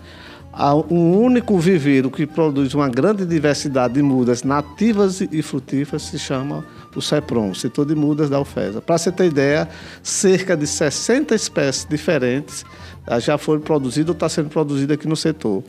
um 0.90 1.20
único 1.20 1.60
viveiro 1.60 2.10
que 2.10 2.26
produz 2.26 2.74
uma 2.74 2.90
grande 2.90 3.26
diversidade 3.26 3.96
de 3.96 4.02
mudas 4.02 4.42
nativas 4.44 5.22
e 5.22 5.42
frutíferas 5.44 6.04
se 6.04 6.18
chama 6.18 6.66
o 6.96 7.02
CEPROM, 7.02 7.54
Setor 7.54 7.86
de 7.86 7.94
Mudas 7.94 8.28
da 8.28 8.40
UFESA. 8.40 8.82
Para 8.82 8.98
você 8.98 9.12
ter 9.12 9.28
ideia, 9.28 9.70
cerca 10.02 10.58
de 10.58 10.66
60 10.66 11.36
espécies 11.36 11.86
diferentes 11.88 12.66
ah, 13.06 13.20
já 13.20 13.38
foram 13.38 13.62
produzidas 13.62 14.10
ou 14.10 14.14
está 14.14 14.28
sendo 14.28 14.50
produzidas 14.50 14.96
aqui 14.96 15.08
no 15.08 15.16
setor. 15.16 15.64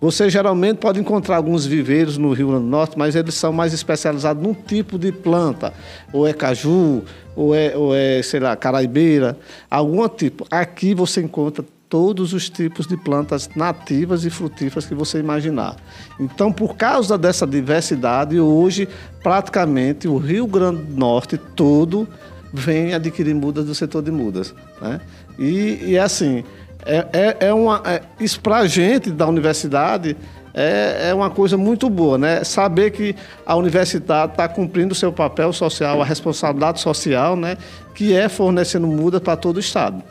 Você 0.00 0.30
geralmente 0.30 0.78
pode 0.78 1.00
encontrar 1.00 1.36
alguns 1.36 1.66
viveiros 1.66 2.16
no 2.16 2.32
Rio 2.32 2.48
Grande 2.48 2.64
do 2.64 2.70
Norte, 2.70 2.96
mas 2.96 3.16
eles 3.16 3.34
são 3.34 3.52
mais 3.52 3.72
especializados 3.72 4.40
num 4.40 4.54
tipo 4.54 4.96
de 4.98 5.10
planta, 5.10 5.72
ou 6.12 6.26
é 6.26 6.32
caju, 6.32 7.02
ou 7.34 7.54
é, 7.54 7.76
ou 7.76 7.94
é 7.94 8.22
sei 8.22 8.38
lá, 8.38 8.54
caraibeira, 8.54 9.36
algum 9.68 10.08
tipo. 10.08 10.46
Aqui 10.50 10.94
você 10.94 11.20
encontra 11.20 11.64
todos 11.88 12.32
os 12.32 12.48
tipos 12.48 12.86
de 12.86 12.96
plantas 12.96 13.50
nativas 13.56 14.24
e 14.24 14.30
frutíferas 14.30 14.86
que 14.86 14.94
você 14.94 15.18
imaginar. 15.18 15.76
Então, 16.20 16.52
por 16.52 16.76
causa 16.76 17.16
dessa 17.16 17.46
diversidade, 17.46 18.38
hoje 18.38 18.88
praticamente 19.22 20.06
o 20.06 20.16
Rio 20.16 20.46
Grande 20.46 20.82
do 20.82 20.96
Norte 20.96 21.36
todo 21.36 22.06
vem 22.52 22.94
adquirir 22.94 23.34
mudas 23.34 23.66
do 23.66 23.74
setor 23.74 24.02
de 24.02 24.10
mudas. 24.10 24.54
Né? 24.80 25.00
E, 25.38 25.90
e 25.90 25.98
assim, 25.98 26.44
é, 26.88 27.06
é, 27.12 27.36
é 27.48 27.54
uma, 27.54 27.82
é, 27.84 28.00
isso 28.18 28.40
para 28.40 28.58
a 28.58 28.66
gente 28.66 29.10
da 29.10 29.26
universidade 29.26 30.16
é, 30.54 31.10
é 31.10 31.14
uma 31.14 31.28
coisa 31.28 31.56
muito 31.56 31.90
boa, 31.90 32.16
né? 32.16 32.42
Saber 32.42 32.90
que 32.90 33.14
a 33.44 33.54
universidade 33.54 34.32
está 34.32 34.48
cumprindo 34.48 34.92
o 34.92 34.94
seu 34.94 35.12
papel 35.12 35.52
social, 35.52 36.00
a 36.00 36.04
responsabilidade 36.04 36.80
social, 36.80 37.36
né? 37.36 37.58
Que 37.94 38.14
é 38.14 38.28
fornecendo 38.28 38.86
muda 38.86 39.20
para 39.20 39.36
todo 39.36 39.58
o 39.58 39.60
Estado. 39.60 40.02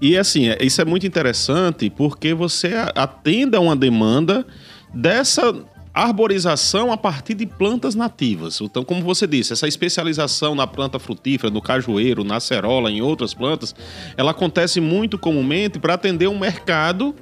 E 0.00 0.18
assim, 0.18 0.50
é, 0.50 0.58
isso 0.60 0.80
é 0.80 0.84
muito 0.84 1.06
interessante 1.06 1.88
porque 1.88 2.34
você 2.34 2.74
atende 2.94 3.56
a 3.56 3.60
uma 3.60 3.74
demanda 3.74 4.46
dessa 4.92 5.54
arborização 5.94 6.90
a 6.90 6.96
partir 6.96 7.34
de 7.34 7.46
plantas 7.46 7.94
nativas. 7.94 8.60
Então, 8.60 8.82
como 8.84 9.02
você 9.02 9.26
disse, 9.26 9.52
essa 9.52 9.68
especialização 9.68 10.54
na 10.54 10.66
planta 10.66 10.98
frutífera, 10.98 11.52
no 11.52 11.62
cajueiro, 11.62 12.24
na 12.24 12.36
acerola, 12.36 12.90
em 12.90 13.00
outras 13.00 13.32
plantas, 13.32 13.74
ela 14.16 14.32
acontece 14.32 14.80
muito 14.80 15.16
comumente 15.16 15.78
para 15.78 15.94
atender 15.94 16.26
um 16.26 16.38
mercado 16.38 17.14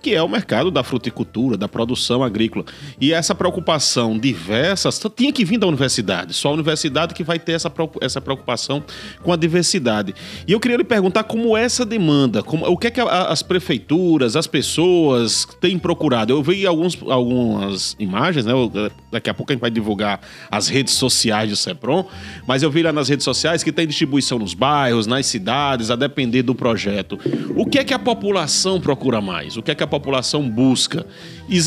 que 0.00 0.14
é 0.14 0.22
o 0.22 0.28
mercado 0.28 0.70
da 0.70 0.82
fruticultura, 0.82 1.56
da 1.56 1.68
produção 1.68 2.22
agrícola. 2.22 2.64
E 3.00 3.12
essa 3.12 3.34
preocupação 3.34 4.18
diversa 4.18 4.90
tinha 5.14 5.32
que 5.32 5.44
vir 5.44 5.58
da 5.58 5.66
universidade. 5.66 6.34
Só 6.34 6.48
a 6.48 6.52
universidade 6.52 7.14
que 7.14 7.24
vai 7.24 7.38
ter 7.38 7.52
essa, 7.52 7.72
essa 8.00 8.20
preocupação 8.20 8.82
com 9.22 9.32
a 9.32 9.36
diversidade. 9.36 10.14
E 10.46 10.52
eu 10.52 10.60
queria 10.60 10.76
lhe 10.76 10.84
perguntar 10.84 11.24
como 11.24 11.56
é 11.56 11.64
essa 11.64 11.84
demanda, 11.84 12.42
como, 12.42 12.66
o 12.66 12.76
que 12.76 12.86
é 12.86 12.90
que 12.90 13.00
as 13.00 13.42
prefeituras, 13.42 14.36
as 14.36 14.46
pessoas 14.46 15.46
têm 15.60 15.78
procurado. 15.78 16.32
Eu 16.32 16.42
vi 16.42 16.66
alguns, 16.66 16.98
algumas 17.02 17.96
imagens, 17.98 18.46
né? 18.46 18.52
Daqui 19.10 19.30
a 19.30 19.34
pouco 19.34 19.52
a 19.52 19.54
gente 19.54 19.60
vai 19.60 19.70
divulgar 19.70 20.20
as 20.50 20.68
redes 20.68 20.94
sociais 20.94 21.50
do 21.50 21.56
CEPROM, 21.56 22.04
mas 22.46 22.62
eu 22.62 22.70
vi 22.70 22.82
lá 22.82 22.92
nas 22.92 23.08
redes 23.08 23.24
sociais 23.24 23.62
que 23.62 23.72
tem 23.72 23.86
distribuição 23.86 24.38
nos 24.38 24.54
bairros, 24.54 25.06
nas 25.06 25.26
cidades, 25.26 25.90
a 25.90 25.96
depender 25.96 26.42
do 26.42 26.54
projeto. 26.54 27.18
O 27.56 27.66
que 27.66 27.78
é 27.78 27.84
que 27.84 27.94
a 27.94 27.98
população 27.98 28.80
procura 28.80 29.20
mais? 29.20 29.56
O 29.56 29.62
que 29.62 29.70
é 29.70 29.74
que 29.74 29.82
a 29.82 29.86
população 29.88 30.48
busca. 30.48 31.04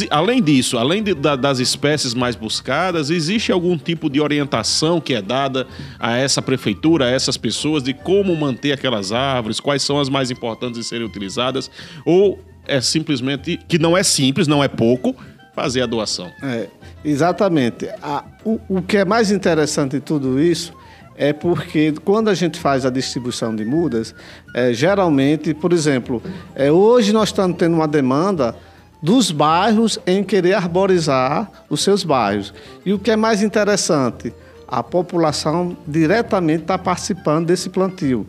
Além 0.09 0.41
disso, 0.41 0.77
além 0.77 1.03
de, 1.03 1.13
da, 1.13 1.35
das 1.35 1.59
espécies 1.59 2.13
mais 2.13 2.35
buscadas, 2.35 3.09
existe 3.09 3.51
algum 3.51 3.77
tipo 3.77 4.09
de 4.09 4.21
orientação 4.21 5.01
que 5.01 5.13
é 5.13 5.21
dada 5.21 5.67
a 5.99 6.15
essa 6.15 6.41
prefeitura, 6.41 7.05
a 7.05 7.09
essas 7.09 7.35
pessoas, 7.37 7.83
de 7.83 7.93
como 7.93 8.35
manter 8.35 8.71
aquelas 8.71 9.11
árvores, 9.11 9.59
quais 9.59 9.81
são 9.83 9.99
as 9.99 10.07
mais 10.07 10.31
importantes 10.31 10.79
de 10.79 10.85
serem 10.85 11.05
utilizadas? 11.05 11.69
Ou 12.05 12.39
é 12.67 12.79
simplesmente, 12.79 13.57
que 13.67 13.77
não 13.77 13.97
é 13.97 14.03
simples, 14.03 14.47
não 14.47 14.63
é 14.63 14.67
pouco, 14.67 15.15
fazer 15.53 15.81
a 15.81 15.85
doação? 15.85 16.31
É, 16.43 16.67
exatamente. 17.03 17.89
A, 18.01 18.23
o, 18.45 18.59
o 18.69 18.81
que 18.81 18.97
é 18.97 19.05
mais 19.05 19.31
interessante 19.31 19.93
de 19.93 20.01
tudo 20.01 20.39
isso 20.39 20.73
é 21.21 21.31
porque 21.31 21.93
quando 22.03 22.31
a 22.31 22.33
gente 22.33 22.59
faz 22.59 22.83
a 22.83 22.89
distribuição 22.89 23.55
de 23.55 23.63
mudas, 23.63 24.15
é, 24.55 24.73
geralmente, 24.73 25.53
por 25.53 25.71
exemplo, 25.71 26.19
é, 26.55 26.71
hoje 26.71 27.13
nós 27.13 27.29
estamos 27.29 27.57
tendo 27.57 27.75
uma 27.75 27.87
demanda 27.87 28.55
dos 29.03 29.29
bairros 29.29 29.99
em 30.07 30.23
querer 30.23 30.55
arborizar 30.55 31.47
os 31.69 31.83
seus 31.83 32.03
bairros. 32.03 32.51
E 32.83 32.91
o 32.91 32.97
que 32.97 33.11
é 33.11 33.15
mais 33.15 33.43
interessante, 33.43 34.33
a 34.67 34.81
população 34.81 35.77
diretamente 35.87 36.63
está 36.63 36.75
participando 36.75 37.45
desse 37.45 37.69
plantio. 37.69 38.25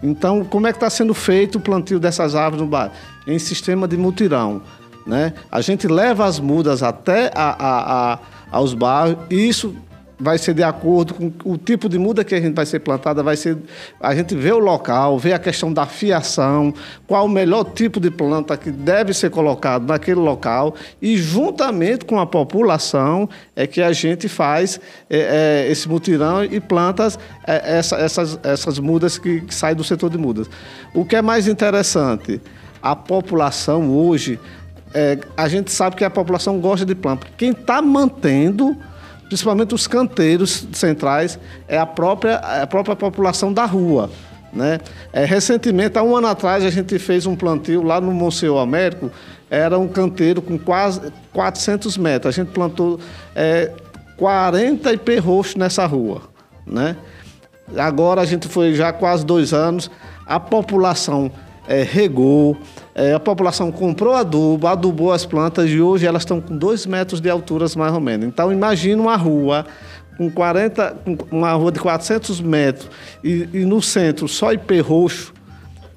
Então, 0.00 0.44
como 0.44 0.68
é 0.68 0.70
que 0.70 0.76
está 0.76 0.88
sendo 0.88 1.14
feito 1.14 1.58
o 1.58 1.60
plantio 1.60 1.98
dessas 1.98 2.36
árvores 2.36 2.62
no 2.62 2.68
bairro? 2.68 2.92
Em 3.26 3.40
sistema 3.40 3.88
de 3.88 3.96
mutirão. 3.96 4.62
Né? 5.04 5.34
A 5.50 5.60
gente 5.60 5.88
leva 5.88 6.24
as 6.24 6.38
mudas 6.38 6.80
até 6.84 7.28
a, 7.34 7.50
a, 7.58 8.12
a, 8.12 8.18
aos 8.52 8.72
bairros, 8.72 9.18
e 9.30 9.48
isso 9.48 9.74
vai 10.18 10.38
ser 10.38 10.54
de 10.54 10.62
acordo 10.62 11.14
com 11.14 11.32
o 11.44 11.58
tipo 11.58 11.88
de 11.88 11.98
muda 11.98 12.24
que 12.24 12.34
a 12.34 12.40
gente 12.40 12.54
vai 12.54 12.64
ser 12.64 12.80
plantada, 12.80 13.22
vai 13.22 13.36
ser 13.36 13.58
a 14.00 14.14
gente 14.14 14.34
vê 14.34 14.50
o 14.50 14.58
local, 14.58 15.18
vê 15.18 15.32
a 15.32 15.38
questão 15.38 15.72
da 15.72 15.84
fiação, 15.84 16.72
qual 17.06 17.26
o 17.26 17.28
melhor 17.28 17.64
tipo 17.64 18.00
de 18.00 18.10
planta 18.10 18.56
que 18.56 18.70
deve 18.70 19.12
ser 19.12 19.30
colocado 19.30 19.86
naquele 19.86 20.20
local 20.20 20.74
e 21.00 21.16
juntamente 21.16 22.04
com 22.04 22.18
a 22.18 22.26
população 22.26 23.28
é 23.54 23.66
que 23.66 23.82
a 23.82 23.92
gente 23.92 24.28
faz 24.28 24.80
é, 25.10 25.64
é, 25.66 25.70
esse 25.70 25.88
mutirão 25.88 26.42
e 26.42 26.60
planta 26.60 27.08
é, 27.46 27.78
essa, 27.78 27.96
essas, 27.96 28.38
essas 28.42 28.78
mudas 28.78 29.18
que, 29.18 29.42
que 29.42 29.54
saem 29.54 29.76
do 29.76 29.84
setor 29.84 30.08
de 30.08 30.16
mudas. 30.16 30.48
O 30.94 31.04
que 31.04 31.14
é 31.14 31.22
mais 31.22 31.46
interessante, 31.46 32.40
a 32.82 32.96
população 32.96 33.90
hoje, 33.90 34.40
é, 34.94 35.18
a 35.36 35.46
gente 35.46 35.70
sabe 35.70 35.96
que 35.96 36.04
a 36.04 36.10
população 36.10 36.58
gosta 36.58 36.86
de 36.86 36.94
planta. 36.94 37.26
Quem 37.36 37.50
está 37.50 37.82
mantendo 37.82 38.76
principalmente 39.28 39.74
os 39.74 39.86
canteiros 39.86 40.66
centrais, 40.72 41.38
é 41.66 41.78
a 41.78 41.86
própria, 41.86 42.32
é 42.32 42.62
a 42.62 42.66
própria 42.66 42.96
população 42.96 43.52
da 43.52 43.64
rua. 43.64 44.10
Né? 44.52 44.80
É, 45.12 45.24
recentemente, 45.24 45.98
há 45.98 46.02
um 46.02 46.16
ano 46.16 46.28
atrás, 46.28 46.64
a 46.64 46.70
gente 46.70 46.98
fez 46.98 47.26
um 47.26 47.36
plantio 47.36 47.82
lá 47.82 48.00
no 48.00 48.12
Monsenhor 48.12 48.60
Américo, 48.60 49.10
era 49.50 49.78
um 49.78 49.86
canteiro 49.86 50.40
com 50.40 50.58
quase 50.58 51.12
400 51.32 51.96
metros. 51.98 52.34
A 52.34 52.42
gente 52.42 52.52
plantou 52.52 52.98
é, 53.34 53.72
40 54.16 54.92
IP 54.92 55.18
roxos 55.18 55.56
nessa 55.56 55.84
rua. 55.86 56.22
Né? 56.66 56.96
Agora 57.76 58.20
a 58.20 58.24
gente 58.24 58.48
foi 58.48 58.74
já 58.74 58.92
quase 58.92 59.24
dois 59.24 59.52
anos, 59.52 59.90
a 60.24 60.40
população 60.40 61.30
é, 61.68 61.82
regou, 61.82 62.56
é, 62.94 63.12
a 63.12 63.20
população 63.20 63.70
comprou 63.70 64.14
adubo, 64.14 64.66
adubou 64.66 65.12
as 65.12 65.26
plantas 65.26 65.70
e 65.70 65.80
hoje 65.80 66.06
elas 66.06 66.22
estão 66.22 66.40
com 66.40 66.56
dois 66.56 66.86
metros 66.86 67.20
de 67.20 67.28
altura 67.28 67.66
mais 67.76 67.92
ou 67.92 68.00
menos. 68.00 68.26
Então 68.26 68.52
imagina 68.52 69.02
uma 69.02 69.16
rua 69.16 69.66
com 70.16 70.30
40, 70.30 70.96
uma 71.30 71.52
rua 71.52 71.70
de 71.70 71.78
400 71.78 72.40
metros 72.40 72.90
e, 73.22 73.48
e 73.52 73.64
no 73.64 73.82
centro 73.82 74.26
só 74.26 74.52
IP 74.52 74.80
roxo. 74.80 75.34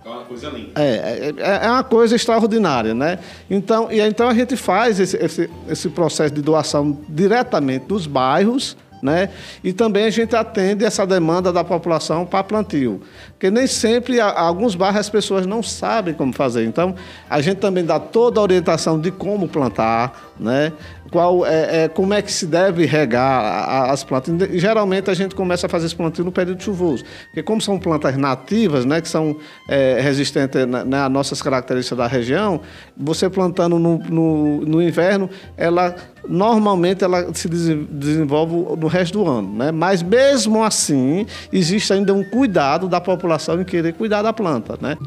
É 0.04 0.10
uma 0.10 0.24
coisa 0.24 0.50
linda. 0.50 0.72
É, 0.76 1.34
é, 1.38 1.66
é, 1.66 1.70
uma 1.70 1.84
coisa 1.84 2.16
extraordinária, 2.16 2.94
né? 2.94 3.20
Então, 3.50 3.92
e 3.92 4.02
então 4.02 4.28
a 4.28 4.34
gente 4.34 4.56
faz 4.56 5.00
esse, 5.00 5.16
esse, 5.18 5.50
esse 5.68 5.90
processo 5.90 6.34
de 6.34 6.42
doação 6.42 6.98
diretamente 7.08 7.86
dos 7.86 8.08
bairros, 8.08 8.76
né? 9.02 9.30
E 9.64 9.74
também 9.74 10.06
a 10.06 10.10
gente 10.10 10.36
atende 10.36 10.86
essa 10.86 11.06
demanda 11.06 11.52
da 11.52 11.64
população 11.64 12.26
para 12.26 12.44
plantio. 12.44 13.02
Porque 13.32 13.50
nem 13.50 13.68
sempre, 13.68 14.20
alguns 14.20 14.76
bairros, 14.76 15.00
as 15.00 15.10
pessoas 15.10 15.46
não 15.46 15.64
sabem 15.64 16.14
como 16.14 16.34
fazer. 16.34 16.66
Então, 16.66 16.96
a 17.30 17.42
gente 17.42 17.58
também 17.58 17.86
dá 17.86 18.00
toda 18.00 18.40
a 18.40 18.44
orientação 18.44 19.00
de 19.00 19.12
como 19.12 19.48
plantar, 19.48 20.29
né? 20.40 20.72
qual 21.10 21.46
é, 21.46 21.84
é, 21.84 21.88
como 21.88 22.14
é 22.14 22.22
que 22.22 22.32
se 22.32 22.46
deve 22.46 22.86
regar 22.86 23.90
as 23.90 24.04
plantas. 24.04 24.34
Geralmente 24.54 25.10
a 25.10 25.14
gente 25.14 25.36
começa 25.36 25.66
a 25.66 25.70
fazer 25.70 25.88
esse 25.88 25.96
plantio 25.96 26.24
no 26.24 26.32
período 26.32 26.62
chuvoso, 26.62 27.04
porque 27.26 27.44
como 27.44 27.62
são 27.62 27.80
plantas 27.80 28.16
nativas, 28.18 28.86
né, 28.86 29.02
que 29.02 29.08
são 29.08 29.38
é, 29.68 30.00
resistentes 30.00 30.66
né, 30.66 31.04
às 31.04 31.12
nossas 31.12 31.42
características 31.42 31.98
da 31.98 32.08
região, 32.08 32.62
você 32.96 33.30
plantando 33.30 33.80
no, 33.80 33.98
no, 33.98 34.62
no, 34.66 34.82
inverno, 34.82 35.30
ela 35.58 35.96
normalmente 36.28 37.04
ela 37.04 37.34
se 37.34 37.48
desenvolve 37.48 38.54
no 38.80 38.88
resto 38.88 39.20
do 39.20 39.30
ano, 39.30 39.54
né? 39.56 39.72
Mas 39.72 40.04
mesmo 40.04 40.64
assim 40.64 41.26
existe 41.52 41.92
ainda 41.92 42.14
um 42.14 42.24
cuidado 42.24 42.88
da 42.88 43.02
população 43.02 43.60
em 43.62 43.64
querer 43.64 43.94
cuidar 43.94 44.22
da 44.22 44.34
planta, 44.34 44.78
né? 44.82 44.98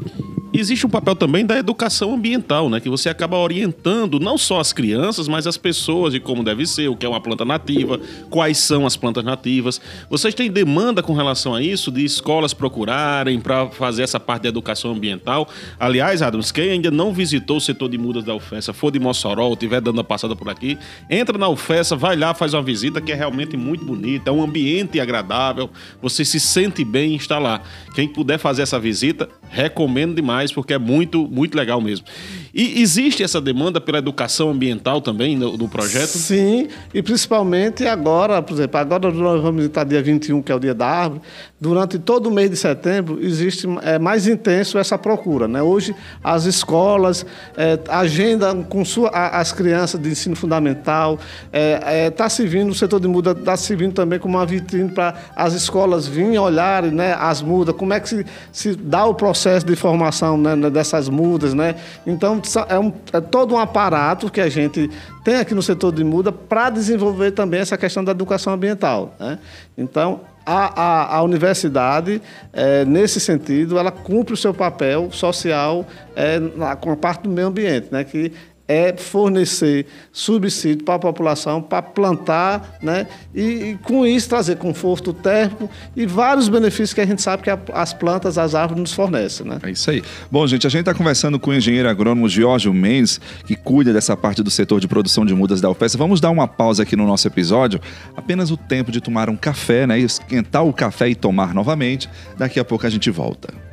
Existe 0.55 0.85
um 0.85 0.89
papel 0.89 1.15
também 1.15 1.43
da 1.43 1.57
educação 1.57 2.13
ambiental, 2.13 2.69
né? 2.69 2.79
Que 2.79 2.87
você 2.87 3.09
acaba 3.09 3.35
orientando 3.37 4.19
não 4.19 4.37
só 4.37 4.59
as 4.59 4.71
crianças, 4.71 5.27
mas 5.27 5.47
as 5.47 5.57
pessoas 5.57 6.13
de 6.13 6.19
como 6.19 6.43
deve 6.43 6.67
ser, 6.67 6.87
o 6.89 6.95
que 6.95 7.07
é 7.07 7.09
uma 7.09 7.19
planta 7.19 7.43
nativa, 7.43 7.99
quais 8.29 8.59
são 8.59 8.85
as 8.85 8.95
plantas 8.95 9.23
nativas. 9.23 9.81
Vocês 10.07 10.35
têm 10.35 10.51
demanda 10.51 11.01
com 11.01 11.13
relação 11.13 11.55
a 11.55 11.61
isso, 11.61 11.91
de 11.91 12.05
escolas 12.05 12.53
procurarem 12.53 13.39
para 13.39 13.71
fazer 13.71 14.03
essa 14.03 14.19
parte 14.19 14.43
da 14.43 14.49
educação 14.49 14.91
ambiental? 14.91 15.49
Aliás, 15.79 16.21
Adams, 16.21 16.51
quem 16.51 16.69
ainda 16.69 16.91
não 16.91 17.11
visitou 17.11 17.57
o 17.57 17.61
setor 17.61 17.89
de 17.89 17.97
mudas 17.97 18.23
da 18.23 18.35
UFESA, 18.35 18.73
for 18.73 18.91
de 18.91 18.99
Mossoró, 18.99 19.47
ou 19.47 19.53
estiver 19.53 19.81
dando 19.81 20.01
a 20.01 20.03
passada 20.03 20.35
por 20.35 20.49
aqui, 20.49 20.77
entra 21.09 21.35
na 21.35 21.49
UFESA, 21.49 21.95
vai 21.95 22.15
lá, 22.15 22.31
faz 22.35 22.53
uma 22.53 22.61
visita 22.61 23.01
que 23.01 23.11
é 23.11 23.15
realmente 23.15 23.57
muito 23.57 23.83
bonita, 23.83 24.29
é 24.29 24.33
um 24.33 24.43
ambiente 24.43 24.99
agradável, 24.99 25.67
você 25.99 26.23
se 26.23 26.39
sente 26.39 26.85
bem 26.85 27.13
em 27.13 27.15
estar 27.15 27.39
lá. 27.39 27.61
Quem 27.95 28.07
puder 28.07 28.37
fazer 28.37 28.61
essa 28.61 28.79
visita, 28.79 29.27
recomendo 29.53 30.15
demais, 30.15 30.51
porque 30.51 30.73
é 30.73 30.79
muito, 30.79 31.27
muito 31.27 31.55
legal 31.55 31.79
mesmo. 31.79 32.07
E 32.53 32.81
existe 32.81 33.23
essa 33.23 33.39
demanda 33.39 33.79
pela 33.79 33.99
educação 33.99 34.49
ambiental 34.49 34.99
também 34.99 35.37
no, 35.37 35.55
no, 35.55 35.69
projeto? 35.69 36.07
Sim, 36.07 36.67
e 36.91 37.03
principalmente 37.03 37.85
agora, 37.85 38.41
por 38.41 38.55
exemplo, 38.55 38.79
agora 38.79 39.11
nós 39.11 39.41
vamos 39.41 39.65
estar 39.65 39.83
dia 39.83 40.01
21, 40.01 40.41
que 40.41 40.51
é 40.51 40.55
o 40.55 40.59
dia 40.59 40.73
da 40.73 40.87
árvore, 40.87 41.21
durante 41.61 41.99
todo 41.99 42.27
o 42.27 42.31
mês 42.31 42.49
de 42.49 42.57
setembro 42.57 43.19
existe 43.21 43.67
é, 43.83 43.99
mais 43.99 44.27
intenso 44.27 44.77
essa 44.79 44.97
procura. 44.97 45.47
Né? 45.47 45.61
Hoje 45.61 45.95
as 46.23 46.45
escolas 46.45 47.25
é, 47.55 47.79
agendam 47.89 48.63
com 48.63 48.83
sua, 48.83 49.09
as 49.09 49.51
crianças 49.51 50.01
de 50.01 50.09
ensino 50.09 50.35
fundamental, 50.35 51.19
está 51.45 51.51
é, 51.53 52.05
é 52.05 52.09
tá 52.09 52.27
servindo, 52.27 52.71
o 52.71 52.75
setor 52.75 52.99
de 52.99 53.07
muda 53.07 53.31
está 53.31 53.55
servindo 53.55 53.93
também 53.93 54.17
como 54.17 54.37
uma 54.37 54.45
vitrine 54.45 54.89
para 54.89 55.15
as 55.35 55.53
escolas 55.53 56.07
virem 56.07 56.37
olharem 56.39 56.91
né, 56.91 57.15
as 57.19 57.41
mudas, 57.41 57.75
como 57.75 57.93
é 57.93 57.99
que 57.99 58.09
se, 58.09 58.25
se 58.51 58.75
dá 58.75 59.05
o 59.05 59.13
processo 59.13 59.42
processo 59.43 59.65
de 59.65 59.75
formação 59.75 60.37
né, 60.37 60.55
né, 60.55 60.69
dessas 60.69 61.09
mudas, 61.09 61.53
né? 61.53 61.75
Então 62.07 62.41
é, 62.69 62.79
um, 62.79 62.93
é 63.11 63.19
todo 63.19 63.55
um 63.55 63.59
aparato 63.59 64.31
que 64.31 64.39
a 64.39 64.47
gente 64.47 64.89
tem 65.23 65.35
aqui 65.35 65.53
no 65.53 65.61
setor 65.61 65.91
de 65.91 66.03
muda 66.03 66.31
para 66.31 66.69
desenvolver 66.69 67.31
também 67.31 67.59
essa 67.59 67.77
questão 67.77 68.03
da 68.03 68.11
educação 68.11 68.53
ambiental. 68.53 69.13
Né? 69.19 69.37
Então 69.77 70.21
a, 70.45 70.81
a, 70.81 71.17
a 71.17 71.23
universidade, 71.23 72.21
é, 72.53 72.85
nesse 72.85 73.19
sentido, 73.19 73.77
ela 73.77 73.91
cumpre 73.91 74.33
o 74.33 74.37
seu 74.37 74.53
papel 74.53 75.09
social 75.11 75.85
é, 76.15 76.39
na, 76.39 76.75
com 76.75 76.91
a 76.91 76.95
parte 76.95 77.23
do 77.23 77.29
meio 77.29 77.47
ambiente, 77.47 77.87
né? 77.91 78.03
que 78.03 78.31
é 78.67 78.95
fornecer 78.95 79.85
subsídio 80.11 80.85
para 80.85 80.95
a 80.95 80.99
população 80.99 81.61
para 81.61 81.81
plantar, 81.81 82.77
né? 82.81 83.07
E, 83.35 83.41
e, 83.41 83.79
com 83.83 84.05
isso 84.05 84.29
trazer 84.29 84.55
conforto 84.55 85.11
térmico 85.13 85.69
e 85.95 86.05
vários 86.05 86.47
benefícios 86.47 86.93
que 86.93 87.01
a 87.01 87.05
gente 87.05 87.21
sabe 87.21 87.43
que 87.43 87.49
a, 87.49 87.59
as 87.73 87.93
plantas, 87.93 88.37
as 88.37 88.55
árvores 88.55 88.81
nos 88.81 88.93
fornecem, 88.93 89.45
né? 89.45 89.59
É 89.63 89.71
isso 89.71 89.89
aí. 89.91 90.01
Bom, 90.31 90.47
gente, 90.47 90.65
a 90.65 90.69
gente 90.69 90.81
está 90.81 90.93
conversando 90.93 91.37
com 91.39 91.51
o 91.51 91.53
engenheiro 91.53 91.89
agrônomo 91.89 92.29
Giorgio 92.29 92.73
Mendes, 92.73 93.19
que 93.45 93.55
cuida 93.55 93.91
dessa 93.91 94.15
parte 94.15 94.41
do 94.41 94.49
setor 94.49 94.79
de 94.79 94.87
produção 94.87 95.25
de 95.25 95.33
mudas 95.33 95.59
da 95.59 95.69
UFES. 95.69 95.95
Vamos 95.95 96.21
dar 96.21 96.29
uma 96.29 96.47
pausa 96.47 96.83
aqui 96.83 96.95
no 96.95 97.05
nosso 97.05 97.27
episódio, 97.27 97.81
apenas 98.15 98.49
o 98.49 98.55
tempo 98.55 98.91
de 98.91 99.01
tomar 99.01 99.29
um 99.29 99.35
café, 99.35 99.85
né? 99.85 99.99
Esquentar 99.99 100.65
o 100.65 100.71
café 100.71 101.09
e 101.09 101.15
tomar 101.15 101.53
novamente. 101.53 102.09
Daqui 102.37 102.59
a 102.59 102.65
pouco 102.65 102.87
a 102.87 102.89
gente 102.89 103.09
volta. 103.11 103.72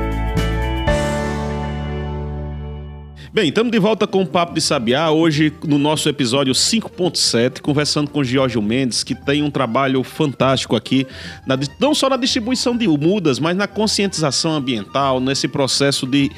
Bem, 3.33 3.47
estamos 3.47 3.71
de 3.71 3.79
volta 3.79 4.05
com 4.05 4.23
o 4.23 4.27
Papo 4.27 4.53
de 4.53 4.59
Sabiá, 4.59 5.09
hoje 5.09 5.53
no 5.65 5.77
nosso 5.77 6.09
episódio 6.09 6.53
5.7, 6.53 7.61
conversando 7.61 8.11
com 8.11 8.21
Giorgio 8.21 8.61
Mendes, 8.61 9.05
que 9.05 9.15
tem 9.15 9.41
um 9.41 9.49
trabalho 9.49 10.03
fantástico 10.03 10.75
aqui, 10.75 11.07
na, 11.47 11.57
não 11.79 11.95
só 11.95 12.09
na 12.09 12.17
distribuição 12.17 12.75
de 12.75 12.85
mudas, 12.89 13.39
mas 13.39 13.55
na 13.55 13.67
conscientização 13.67 14.51
ambiental, 14.51 15.21
nesse 15.21 15.47
processo 15.47 16.05
de 16.05 16.29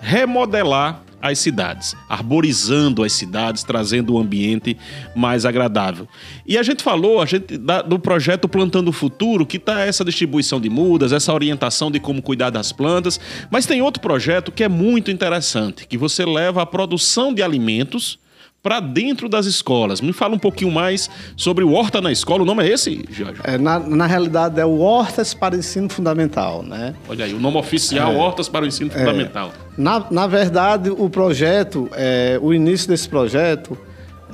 remodelar 0.00 1.02
as 1.20 1.38
cidades, 1.38 1.96
arborizando 2.08 3.02
as 3.02 3.12
cidades, 3.12 3.62
trazendo 3.62 4.14
um 4.14 4.18
ambiente 4.18 4.76
mais 5.14 5.44
agradável. 5.44 6.06
E 6.46 6.56
a 6.56 6.62
gente 6.62 6.82
falou 6.82 7.20
a 7.20 7.26
gente, 7.26 7.58
da, 7.58 7.82
do 7.82 7.98
projeto 7.98 8.48
Plantando 8.48 8.88
o 8.88 8.92
Futuro, 8.92 9.44
que 9.44 9.56
está 9.56 9.80
essa 9.80 10.04
distribuição 10.04 10.60
de 10.60 10.70
mudas, 10.70 11.12
essa 11.12 11.32
orientação 11.32 11.90
de 11.90 11.98
como 11.98 12.22
cuidar 12.22 12.50
das 12.50 12.72
plantas, 12.72 13.20
mas 13.50 13.66
tem 13.66 13.82
outro 13.82 14.00
projeto 14.00 14.52
que 14.52 14.62
é 14.62 14.68
muito 14.68 15.10
interessante, 15.10 15.86
que 15.86 15.98
você 15.98 16.24
leva 16.24 16.62
a 16.62 16.66
produção 16.66 17.34
de 17.34 17.42
alimentos 17.42 18.18
para 18.62 18.80
dentro 18.80 19.28
das 19.28 19.46
escolas. 19.46 20.00
Me 20.00 20.12
fala 20.12 20.34
um 20.34 20.38
pouquinho 20.38 20.70
mais 20.70 21.08
sobre 21.36 21.64
o 21.64 21.72
Horta 21.72 22.00
na 22.00 22.10
Escola. 22.10 22.42
O 22.42 22.46
nome 22.46 22.64
é 22.64 22.72
esse, 22.72 23.04
Jorge? 23.10 23.40
É, 23.44 23.56
na, 23.56 23.78
na 23.78 24.06
realidade, 24.06 24.60
é 24.60 24.66
o 24.66 24.80
Hortas 24.80 25.32
para 25.32 25.54
o 25.54 25.58
Ensino 25.58 25.88
Fundamental, 25.88 26.62
né? 26.62 26.94
Olha 27.08 27.24
aí, 27.24 27.34
o 27.34 27.40
nome 27.40 27.56
oficial, 27.56 28.12
é, 28.12 28.16
Hortas 28.16 28.48
para 28.48 28.64
o 28.64 28.68
Ensino 28.68 28.90
é, 28.92 28.98
Fundamental. 28.98 29.52
Na, 29.76 30.04
na 30.10 30.26
verdade, 30.26 30.90
o 30.90 31.08
projeto, 31.08 31.88
é, 31.92 32.38
o 32.42 32.52
início 32.52 32.88
desse 32.88 33.08
projeto, 33.08 33.78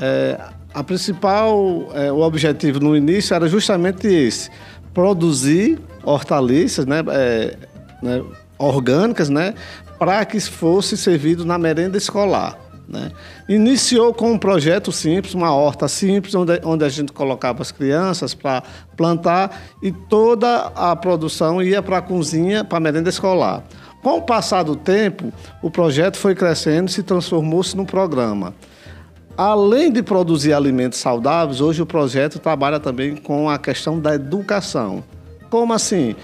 é, 0.01 0.41
a 0.73 0.83
principal, 0.83 1.91
é, 1.95 2.11
o 2.11 2.21
objetivo 2.21 2.81
no 2.81 2.97
início 2.97 3.35
era 3.35 3.47
justamente 3.47 4.07
esse, 4.07 4.51
produzir 4.93 5.79
hortaliças, 6.03 6.87
né, 6.87 7.05
é, 7.09 7.57
né 8.03 8.23
orgânicas, 8.59 9.29
né, 9.29 9.55
para 9.99 10.25
que 10.25 10.41
fosse 10.41 10.97
servido 10.97 11.45
na 11.45 11.59
merenda 11.59 11.97
escolar. 11.97 12.64
Né? 12.89 13.11
Iniciou 13.49 14.13
com 14.13 14.33
um 14.33 14.39
projeto 14.39 14.93
simples, 14.93 15.35
uma 15.35 15.55
horta 15.55 15.89
simples, 15.89 16.35
onde, 16.35 16.61
onde 16.65 16.85
a 16.85 16.89
gente 16.89 17.13
colocava 17.13 17.63
as 17.63 17.73
crianças 17.73 18.35
para 18.35 18.63
plantar 18.97 19.63
e 19.83 19.91
toda 19.91 20.73
a 20.75 20.95
produção 20.95 21.63
ia 21.63 21.83
para 21.83 21.99
a 21.99 22.03
cozinha, 22.03 22.63
para 22.63 22.79
a 22.79 22.81
merenda 22.81 23.09
escolar. 23.09 23.65
Com 24.03 24.19
o 24.19 24.23
passar 24.23 24.63
do 24.63 24.77
tempo, 24.77 25.33
o 25.63 25.71
projeto 25.71 26.19
foi 26.19 26.35
crescendo 26.35 26.91
e 26.91 26.93
se 26.93 27.03
transformou-se 27.03 27.75
num 27.75 27.87
programa. 27.87 28.55
Além 29.37 29.91
de 29.91 30.03
produzir 30.03 30.53
alimentos 30.53 30.99
saudáveis, 30.99 31.61
hoje 31.61 31.81
o 31.81 31.87
projeto 31.87 32.39
trabalha 32.39 32.79
também 32.79 33.17
com 33.17 33.49
a 33.49 33.59
questão 33.59 33.99
da 33.99 34.15
educação. 34.15 35.03
Como 35.49 35.73
assim? 35.73 36.15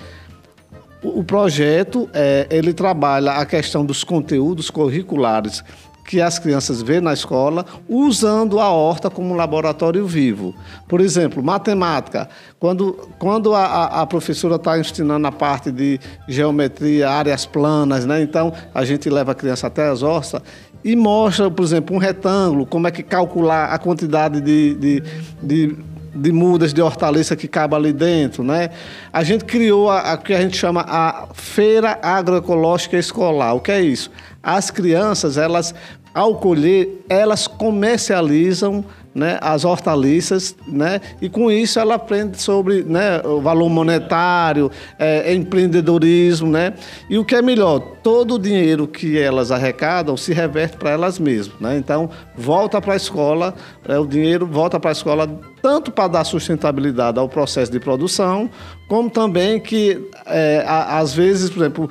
O 1.03 1.25
projeto 1.25 2.09
é, 2.12 2.46
ele 2.51 2.75
trabalha 2.75 3.33
a 3.33 3.46
questão 3.46 3.85
dos 3.85 4.05
conteúdos 4.05 4.68
curriculares 4.68 5.64
que 6.11 6.20
as 6.20 6.40
crianças 6.40 6.83
vêem 6.83 7.01
na 7.01 7.12
escola 7.12 7.64
usando 7.88 8.59
a 8.59 8.68
horta 8.68 9.09
como 9.09 9.33
um 9.33 9.37
laboratório 9.37 10.05
vivo. 10.09 10.53
Por 10.88 11.01
exemplo, 11.01 11.40
matemática. 11.40 12.29
Quando, 12.59 12.94
quando 13.16 13.55
a, 13.55 13.85
a 14.03 14.07
professora 14.09 14.57
está 14.57 14.77
ensinando 14.77 15.25
a 15.29 15.31
parte 15.31 15.70
de 15.70 16.01
geometria, 16.27 17.09
áreas 17.09 17.46
planas, 17.46 18.07
né? 18.07 18.20
então 18.23 18.53
a 18.75 18.85
gente 18.85 19.09
leva 19.09 19.31
a 19.31 19.35
criança 19.37 19.68
até 19.68 19.88
as 19.88 20.03
hortas 20.03 20.42
e 20.83 20.96
mostra, 20.96 21.49
por 21.49 21.62
exemplo, 21.62 21.94
um 21.94 22.01
retângulo, 22.01 22.66
como 22.66 22.88
é 22.88 22.90
que 22.90 23.05
calcular 23.05 23.66
a 23.66 23.79
quantidade 23.79 24.40
de, 24.40 24.75
de, 24.75 25.03
de 25.40 25.90
de 26.14 26.33
mudas 26.33 26.75
de 26.75 26.83
hortaliça 26.83 27.37
que 27.37 27.46
cabe 27.46 27.75
ali 27.77 27.92
dentro, 27.92 28.42
né? 28.42 28.70
A 29.12 29.23
gente 29.23 29.44
criou 29.44 29.88
a, 29.88 30.12
a, 30.12 30.16
que 30.16 30.35
a 30.35 30.40
gente 30.40 30.57
chama 30.57 30.85
a 30.87 31.29
Feira 31.33 31.99
Agroecológica 32.03 32.96
Escolar. 32.96 33.55
O 33.55 33.61
que 33.61 33.70
é 33.70 33.81
isso? 33.81 34.11
As 34.42 34.70
crianças, 34.70 35.37
elas 35.37 35.75
ao 36.14 36.37
colher, 36.37 37.05
elas 37.09 37.46
comercializam 37.46 38.85
né, 39.14 39.38
as 39.40 39.64
hortaliças, 39.64 40.55
né, 40.66 41.01
e 41.20 41.29
com 41.29 41.51
isso 41.51 41.81
ela 41.81 41.96
aprende 41.96 42.40
sobre 42.40 42.83
né, 42.85 43.20
o 43.25 43.40
valor 43.40 43.68
monetário, 43.68 44.70
é, 44.99 45.35
empreendedorismo, 45.35 46.49
né, 46.49 46.75
e 47.09 47.18
o 47.18 47.25
que 47.25 47.35
é 47.35 47.42
melhor, 47.42 47.81
todo 48.03 48.35
o 48.35 48.38
dinheiro 48.38 48.87
que 48.87 49.18
elas 49.18 49.51
arrecadam 49.51 50.16
se 50.16 50.33
reverte 50.33 50.77
para 50.77 50.90
elas 50.90 51.18
mesmas, 51.18 51.61
né, 51.61 51.77
então 51.77 52.09
volta 52.37 52.81
para 52.81 52.92
a 52.92 52.96
escola, 52.96 53.55
é, 53.88 53.99
o 53.99 54.07
dinheiro 54.07 54.46
volta 54.46 54.79
para 54.79 54.90
a 54.90 54.92
escola 54.92 55.29
tanto 55.62 55.90
para 55.90 56.09
dar 56.09 56.25
sustentabilidade 56.25 57.18
ao 57.18 57.29
processo 57.29 57.70
de 57.70 57.79
produção, 57.79 58.51
como 58.88 59.09
também 59.09 59.61
que, 59.61 60.09
é, 60.27 60.64
às 60.66 61.14
vezes, 61.14 61.49
por 61.49 61.61
exemplo, 61.61 61.90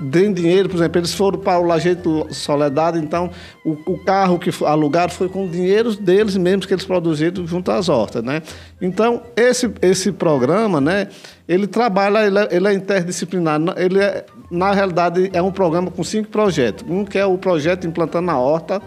deem 0.00 0.32
dinheiro, 0.32 0.68
por 0.68 0.76
exemplo, 0.76 0.98
eles 0.98 1.14
foram 1.14 1.38
para 1.38 1.58
o 1.58 1.64
Lajeito 1.64 2.26
Soledade, 2.30 2.98
então 2.98 3.30
o, 3.64 3.76
o 3.86 3.98
carro 4.04 4.38
que 4.38 4.50
alugaram 4.64 5.10
foi 5.10 5.28
com 5.28 5.48
dinheiro 5.48 5.94
deles 5.94 6.36
mesmos 6.36 6.66
que 6.66 6.74
eles 6.74 6.84
produziram 6.84 7.46
junto 7.46 7.70
às 7.70 7.88
hortas, 7.88 8.22
né? 8.22 8.42
Então, 8.80 9.22
esse, 9.36 9.72
esse 9.80 10.10
programa, 10.10 10.80
né, 10.80 11.08
ele 11.46 11.66
trabalha, 11.66 12.26
ele 12.26 12.38
é, 12.38 12.48
ele 12.50 12.68
é 12.68 12.72
interdisciplinar, 12.74 13.60
ele 13.76 14.00
é, 14.00 14.24
na 14.50 14.72
realidade 14.72 15.30
é 15.32 15.42
um 15.42 15.52
programa 15.52 15.90
com 15.90 16.02
cinco 16.02 16.28
projetos. 16.28 16.84
Um 16.88 17.04
que 17.04 17.18
é 17.18 17.26
o 17.26 17.38
projeto 17.38 17.86
Implantando 17.86 18.30
a 18.30 18.38
Horta, 18.38 18.82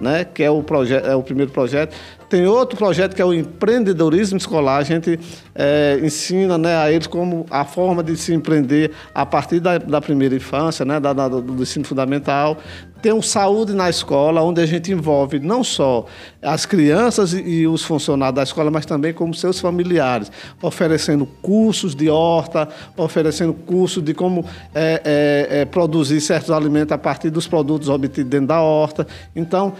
né, 0.00 0.24
que 0.24 0.42
é 0.42 0.50
o, 0.50 0.62
projeto, 0.62 1.06
é 1.06 1.14
o 1.14 1.22
primeiro 1.22 1.50
projeto. 1.52 1.94
Tem 2.34 2.48
outro 2.48 2.76
projeto 2.76 3.14
que 3.14 3.22
é 3.22 3.24
o 3.24 3.32
empreendedorismo 3.32 4.36
escolar. 4.36 4.78
A 4.78 4.82
gente 4.82 5.20
é, 5.54 6.00
ensina 6.02 6.58
né, 6.58 6.76
a 6.76 6.90
eles 6.90 7.06
como 7.06 7.46
a 7.48 7.64
forma 7.64 8.02
de 8.02 8.16
se 8.16 8.34
empreender 8.34 8.90
a 9.14 9.24
partir 9.24 9.60
da, 9.60 9.78
da 9.78 10.00
primeira 10.00 10.34
infância, 10.34 10.84
né, 10.84 10.98
da, 10.98 11.12
da, 11.12 11.28
do 11.28 11.62
ensino 11.62 11.84
fundamental. 11.84 12.58
Tem 13.00 13.12
o 13.12 13.22
Saúde 13.22 13.72
na 13.72 13.88
Escola, 13.88 14.42
onde 14.42 14.60
a 14.60 14.66
gente 14.66 14.90
envolve 14.90 15.38
não 15.38 15.62
só 15.62 16.06
as 16.42 16.66
crianças 16.66 17.34
e, 17.34 17.40
e 17.40 17.68
os 17.68 17.84
funcionários 17.84 18.34
da 18.34 18.42
escola, 18.42 18.68
mas 18.68 18.84
também 18.84 19.12
como 19.12 19.32
seus 19.32 19.60
familiares, 19.60 20.32
oferecendo 20.60 21.26
cursos 21.40 21.94
de 21.94 22.08
horta, 22.08 22.68
oferecendo 22.96 23.52
cursos 23.52 24.02
de 24.02 24.12
como 24.12 24.44
é, 24.74 25.02
é, 25.04 25.60
é 25.60 25.64
produzir 25.66 26.20
certos 26.20 26.50
alimentos 26.50 26.90
a 26.90 26.98
partir 26.98 27.30
dos 27.30 27.46
produtos 27.46 27.88
obtidos 27.88 28.28
dentro 28.28 28.48
da 28.48 28.60
horta. 28.60 29.06
Então, 29.36 29.74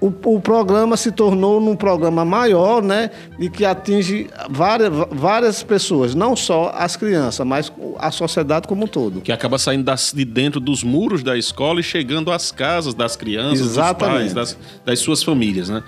o, 0.00 0.12
o 0.36 0.40
programa 0.40 0.96
se 0.96 1.10
tornou 1.12 1.60
num 1.60 1.74
programa 1.76 2.24
maior, 2.24 2.82
né? 2.82 3.10
E 3.38 3.48
que 3.50 3.64
atinge 3.64 4.28
várias, 4.48 4.90
várias 5.10 5.62
pessoas, 5.62 6.14
não 6.14 6.36
só 6.36 6.70
as 6.74 6.96
crianças, 6.96 7.44
mas 7.46 7.72
a 7.98 8.10
sociedade 8.10 8.68
como 8.68 8.84
um 8.84 8.86
todo. 8.88 9.20
Que 9.20 9.32
acaba 9.32 9.58
saindo 9.58 9.84
das- 9.84 10.12
de 10.14 10.24
dentro 10.24 10.60
dos 10.60 10.82
muros 10.84 11.22
da 11.22 11.36
escola 11.36 11.80
e 11.80 11.82
chegando 11.82 12.30
às 12.30 12.52
casas 12.52 12.94
das 12.94 13.16
crianças, 13.16 13.60
Exatamente. 13.66 14.24
dos 14.24 14.32
pais, 14.34 14.34
das, 14.34 14.58
das 14.84 14.98
suas 15.00 15.22
famílias, 15.22 15.68
né? 15.68 15.82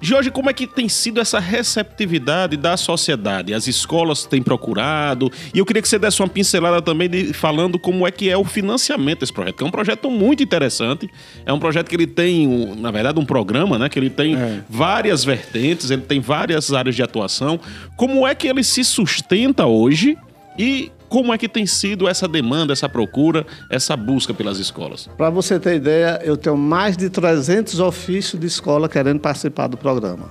Jorge, 0.00 0.30
como 0.30 0.48
é 0.48 0.52
que 0.52 0.66
tem 0.66 0.88
sido 0.88 1.20
essa 1.20 1.40
receptividade 1.40 2.56
da 2.56 2.76
sociedade? 2.76 3.52
As 3.52 3.66
escolas 3.66 4.24
têm 4.24 4.42
procurado. 4.42 5.30
E 5.52 5.58
eu 5.58 5.66
queria 5.66 5.82
que 5.82 5.88
você 5.88 5.98
desse 5.98 6.20
uma 6.22 6.28
pincelada 6.28 6.80
também 6.80 7.08
de, 7.08 7.32
falando 7.32 7.78
como 7.78 8.06
é 8.06 8.10
que 8.10 8.28
é 8.30 8.36
o 8.36 8.44
financiamento 8.44 9.20
desse 9.20 9.32
projeto, 9.32 9.56
que 9.56 9.64
é 9.64 9.66
um 9.66 9.70
projeto 9.70 10.10
muito 10.10 10.42
interessante. 10.42 11.08
É 11.44 11.52
um 11.52 11.58
projeto 11.58 11.88
que 11.88 11.96
ele 11.96 12.06
tem, 12.06 12.46
um- 12.46 12.74
na 12.74 12.90
verdade, 12.90 13.18
um 13.18 13.24
programa, 13.24 13.78
né? 13.78 13.88
Que 13.88 13.98
ele 13.98 14.10
tem 14.10 14.36
várias 14.68 15.24
vertentes, 15.24 15.90
ele 15.90 16.02
tem 16.02 16.20
várias 16.20 16.72
áreas 16.72 16.94
de 16.94 17.02
atuação. 17.02 17.58
Como 17.96 18.26
é 18.26 18.34
que 18.34 18.46
ele 18.46 18.62
se 18.62 18.84
sustenta 18.84 19.66
hoje 19.66 20.16
e 20.58 20.90
como 21.08 21.32
é 21.32 21.38
que 21.38 21.48
tem 21.48 21.66
sido 21.66 22.08
essa 22.08 22.28
demanda, 22.28 22.72
essa 22.72 22.88
procura, 22.88 23.46
essa 23.70 23.96
busca 23.96 24.34
pelas 24.34 24.58
escolas? 24.58 25.08
Para 25.16 25.30
você 25.30 25.58
ter 25.58 25.76
ideia, 25.76 26.20
eu 26.22 26.36
tenho 26.36 26.56
mais 26.56 26.96
de 26.96 27.08
300 27.08 27.80
ofícios 27.80 28.40
de 28.40 28.46
escola 28.46 28.88
querendo 28.88 29.20
participar 29.20 29.66
do 29.68 29.76
programa. 29.76 30.30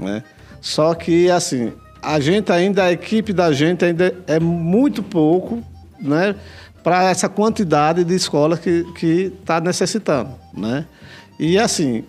né? 0.00 0.22
Só 0.60 0.94
que, 0.94 1.30
assim, 1.30 1.72
a 2.00 2.18
gente 2.20 2.50
ainda, 2.50 2.84
a 2.84 2.92
equipe 2.92 3.32
da 3.32 3.52
gente 3.52 3.84
ainda 3.84 4.14
é 4.26 4.40
muito 4.40 5.02
pouco 5.02 5.62
né, 6.00 6.34
para 6.82 7.10
essa 7.10 7.28
quantidade 7.28 8.04
de 8.04 8.14
escola 8.14 8.56
que 8.56 9.32
está 9.40 9.60
necessitando. 9.60 10.30
Né? 10.54 10.86
E, 11.38 11.58
assim, 11.58 12.04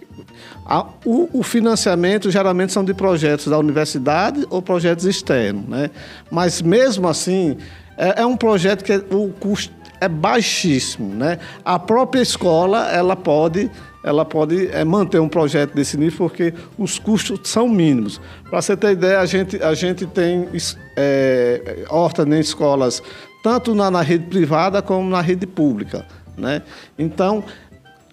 a- 0.65 0.85
o, 1.05 1.29
o 1.39 1.43
financiamento 1.43 2.29
geralmente 2.31 2.71
são 2.73 2.83
de 2.83 2.93
projetos 2.93 3.47
da 3.47 3.57
universidade 3.57 4.45
ou 4.49 4.61
projetos 4.61 5.05
externos. 5.05 5.67
Né? 5.67 5.89
Mas, 6.31 6.61
mesmo 6.61 7.07
assim, 7.07 7.57
é, 7.97 8.21
é 8.21 8.25
um 8.25 8.35
projeto 8.37 8.83
que 8.83 8.93
o 9.13 9.29
custo 9.39 9.73
é 10.01 10.07
baixíssimo, 10.09 11.13
né? 11.15 11.39
A 11.63 11.79
própria 11.79 12.21
escola 12.21 12.89
ela 12.91 13.15
pode 13.15 13.71
ela 14.03 14.25
pode 14.25 14.67
eh, 14.67 14.83
manter 14.83 15.19
um 15.21 15.29
projeto 15.29 15.73
desse 15.73 15.95
nível 15.95 16.17
porque 16.27 16.53
os 16.77 16.99
custos 16.99 17.39
são 17.49 17.69
mínimos. 17.69 18.19
Para 18.49 18.61
você 18.61 18.75
ter 18.75 18.91
ideia, 18.91 19.21
a 19.21 19.25
gente 19.25 19.63
a 19.63 19.73
gente 19.73 20.05
tem 20.05 20.49
eh, 20.97 21.85
horta 21.89 22.23
em 22.23 22.37
escolas 22.39 23.01
tanto 23.41 23.73
na, 23.73 23.89
na 23.89 24.01
rede 24.01 24.25
privada 24.25 24.81
como 24.81 25.09
na 25.09 25.21
rede 25.21 25.47
pública, 25.47 26.05
né? 26.37 26.61
Então 26.99 27.41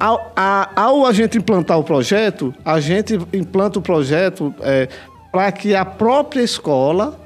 ao, 0.00 0.32
a- 0.34 0.70
ao 0.74 1.04
a 1.06 1.12
gente 1.12 1.36
implantar 1.38 1.78
o 1.78 1.84
projeto, 1.84 2.52
a 2.64 2.80
gente 2.80 3.18
implanta 3.32 3.78
o 3.78 3.82
projeto 3.82 4.52
para 5.30 5.52
que 5.52 5.74
a 5.76 5.84
própria 5.84 6.42
escola 6.42 7.20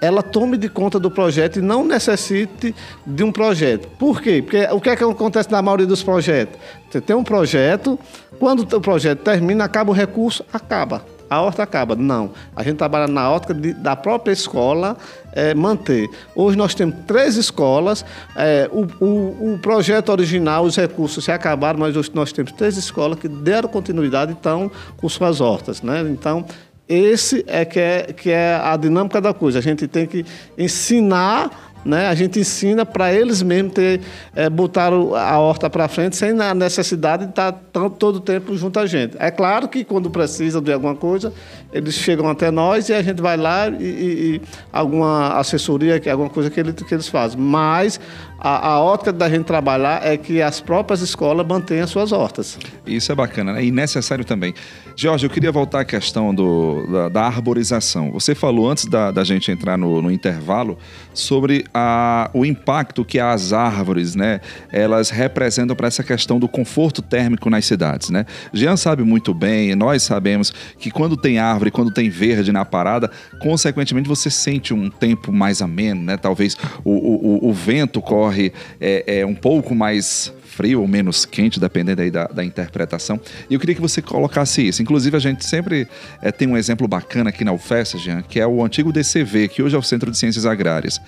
ela 0.00 0.22
tome 0.22 0.56
de 0.56 0.68
conta 0.68 0.98
do 1.00 1.10
projeto 1.10 1.58
e 1.58 1.62
não 1.62 1.84
necessite 1.84 2.72
de 3.06 3.24
um 3.24 3.32
projeto. 3.32 3.88
Por 3.98 4.20
quê? 4.20 4.40
Porque 4.42 4.64
o 4.70 4.80
que 4.80 4.90
é 4.90 4.96
que 4.96 5.02
acontece 5.02 5.50
na 5.50 5.60
maioria 5.62 5.86
dos 5.86 6.02
projetos? 6.04 6.56
Você 6.88 7.00
tem 7.00 7.16
um 7.16 7.24
projeto, 7.24 7.98
quando 8.38 8.60
o 8.76 8.80
projeto 8.80 9.20
termina, 9.20 9.64
acaba 9.64 9.90
o 9.90 9.94
recurso, 9.94 10.44
acaba. 10.52 11.02
A 11.30 11.40
horta 11.42 11.62
acaba. 11.62 11.94
Não. 11.94 12.30
A 12.56 12.62
gente 12.62 12.76
trabalha 12.76 13.06
na 13.06 13.30
ótica 13.30 13.52
de- 13.54 13.72
da 13.74 13.94
própria 13.96 14.32
escola 14.32 14.96
eh, 15.32 15.54
manter. 15.54 16.08
Hoje 16.34 16.56
nós 16.56 16.74
temos 16.74 16.94
três 17.06 17.36
escolas. 17.36 18.04
eh, 18.36 18.68
o, 18.72 18.86
o- 19.04 19.54
o 19.54 19.58
projeto 19.58 20.08
original, 20.10 20.64
os 20.64 20.76
recursos 20.76 21.24
se 21.24 21.30
acabaram, 21.30 21.78
mas 21.78 21.96
hoje 21.96 22.10
nós 22.14 22.32
temos 22.32 22.52
três 22.52 22.76
escolas 22.76 23.18
que 23.18 23.28
deram 23.28 23.68
continuidade 23.68 24.32
e 24.32 24.34
estão 24.34 24.70
com 24.96 25.08
suas 25.08 25.40
hortas. 25.40 25.82
Né? 25.82 26.00
Então, 26.10 26.44
esse 26.88 27.44
é 27.46 27.66
que, 27.66 27.78
é 27.78 28.02
que 28.16 28.30
é 28.30 28.54
a 28.64 28.74
dinâmica 28.76 29.20
da 29.20 29.34
coisa. 29.34 29.58
A 29.58 29.62
gente 29.62 29.86
tem 29.86 30.06
que 30.06 30.24
ensinar, 30.56 31.67
né? 31.84 32.08
A 32.08 32.14
gente 32.14 32.38
ensina 32.40 32.84
para 32.84 33.12
eles 33.12 33.42
mesmos 33.42 33.72
ter, 33.72 34.00
é, 34.34 34.48
botar 34.50 34.92
a 34.92 35.38
horta 35.38 35.70
para 35.70 35.88
frente 35.88 36.16
sem 36.16 36.38
a 36.40 36.54
necessidade 36.54 37.24
de 37.24 37.30
estar 37.30 37.52
tão- 37.72 37.88
todo 37.88 38.16
o 38.16 38.20
tempo 38.20 38.56
junto 38.56 38.78
a 38.78 38.86
gente. 38.86 39.16
É 39.18 39.30
claro 39.30 39.68
que 39.68 39.84
quando 39.84 40.10
precisa 40.10 40.60
de 40.60 40.72
alguma 40.72 40.94
coisa, 40.94 41.32
eles 41.72 41.94
chegam 41.94 42.28
até 42.28 42.50
nós 42.50 42.88
e 42.88 42.94
a 42.94 43.02
gente 43.02 43.22
vai 43.22 43.36
lá 43.36 43.68
e, 43.68 43.82
e- 43.82 44.34
e 44.36 44.40
alguma 44.72 45.34
assessoria, 45.38 45.98
que- 46.00 46.10
alguma 46.10 46.28
coisa 46.30 46.50
que, 46.50 46.58
ele- 46.60 46.72
que 46.72 46.94
eles 46.94 47.08
fazem. 47.08 47.38
Mas 47.40 47.98
a, 48.38 48.68
a 48.74 48.80
ótica 48.80 49.12
da 49.12 49.28
gente 49.28 49.44
trabalhar 49.44 50.04
é 50.06 50.16
que 50.16 50.40
as 50.40 50.60
próprias 50.60 51.00
escolas 51.00 51.46
mantenham 51.46 51.84
as 51.84 51.90
suas 51.90 52.12
hortas. 52.12 52.58
Isso 52.86 53.10
é 53.10 53.14
bacana 53.14 53.54
né? 53.54 53.64
e 53.64 53.70
necessário 53.70 54.24
também. 54.24 54.54
Jorge, 54.96 55.26
eu 55.26 55.30
queria 55.30 55.52
voltar 55.52 55.80
à 55.80 55.84
questão 55.84 56.34
do, 56.34 56.86
da, 56.90 57.08
da 57.08 57.22
arborização. 57.24 58.10
Você 58.12 58.34
falou 58.34 58.68
antes 58.70 58.84
da, 58.86 59.10
da 59.10 59.22
gente 59.24 59.50
entrar 59.50 59.76
no, 59.78 60.02
no 60.02 60.10
intervalo 60.10 60.76
sobre 61.14 61.64
a, 61.72 62.30
o 62.34 62.44
impacto 62.44 63.04
que 63.04 63.18
as 63.18 63.52
árvores, 63.52 64.14
né, 64.14 64.40
elas 64.72 65.10
representam 65.10 65.74
para 65.76 65.86
essa 65.88 66.02
questão 66.02 66.38
do 66.38 66.48
conforto 66.48 67.00
térmico 67.02 67.48
nas 67.50 67.64
cidades, 67.64 68.10
né? 68.10 68.24
Jean 68.52 68.76
sabe 68.76 69.02
muito 69.02 69.32
bem, 69.34 69.74
nós 69.74 70.02
sabemos 70.02 70.52
que 70.78 70.90
quando 70.90 71.16
tem 71.16 71.38
árvore, 71.38 71.70
quando 71.70 71.90
tem 71.92 72.08
verde 72.10 72.50
na 72.52 72.64
parada, 72.64 73.10
consequentemente 73.40 74.08
você 74.08 74.30
sente 74.30 74.74
um 74.74 74.88
tempo 74.90 75.32
mais 75.32 75.62
ameno, 75.62 76.02
né? 76.02 76.16
Talvez 76.16 76.56
o, 76.84 76.90
o- 76.92 77.48
o 77.48 77.52
vento 77.52 78.00
corre 78.02 78.27
é, 78.80 79.20
é 79.20 79.26
um 79.26 79.34
pouco 79.34 79.74
mais 79.74 80.32
frio 80.58 80.80
ou 80.80 80.88
menos 80.88 81.24
quente, 81.24 81.60
dependendo 81.60 82.02
aí 82.02 82.10
da, 82.10 82.26
da 82.26 82.44
interpretação. 82.44 83.20
E 83.48 83.54
eu 83.54 83.60
queria 83.60 83.76
que 83.76 83.80
você 83.80 84.02
colocasse 84.02 84.66
isso. 84.66 84.82
Inclusive, 84.82 85.16
a 85.16 85.20
gente 85.20 85.44
sempre 85.44 85.86
eh, 86.20 86.32
tem 86.32 86.48
um 86.48 86.56
exemplo 86.56 86.88
bacana 86.88 87.30
aqui 87.30 87.44
na 87.44 87.52
UFES, 87.52 87.92
Jean, 87.92 88.22
que 88.22 88.40
é 88.40 88.46
o 88.46 88.64
antigo 88.64 88.92
DCV, 88.92 89.46
que 89.46 89.62
hoje 89.62 89.76
é 89.76 89.78
o 89.78 89.82
Centro 89.82 90.10
de 90.10 90.18
Ciências 90.18 90.44
Agrárias. 90.44 91.00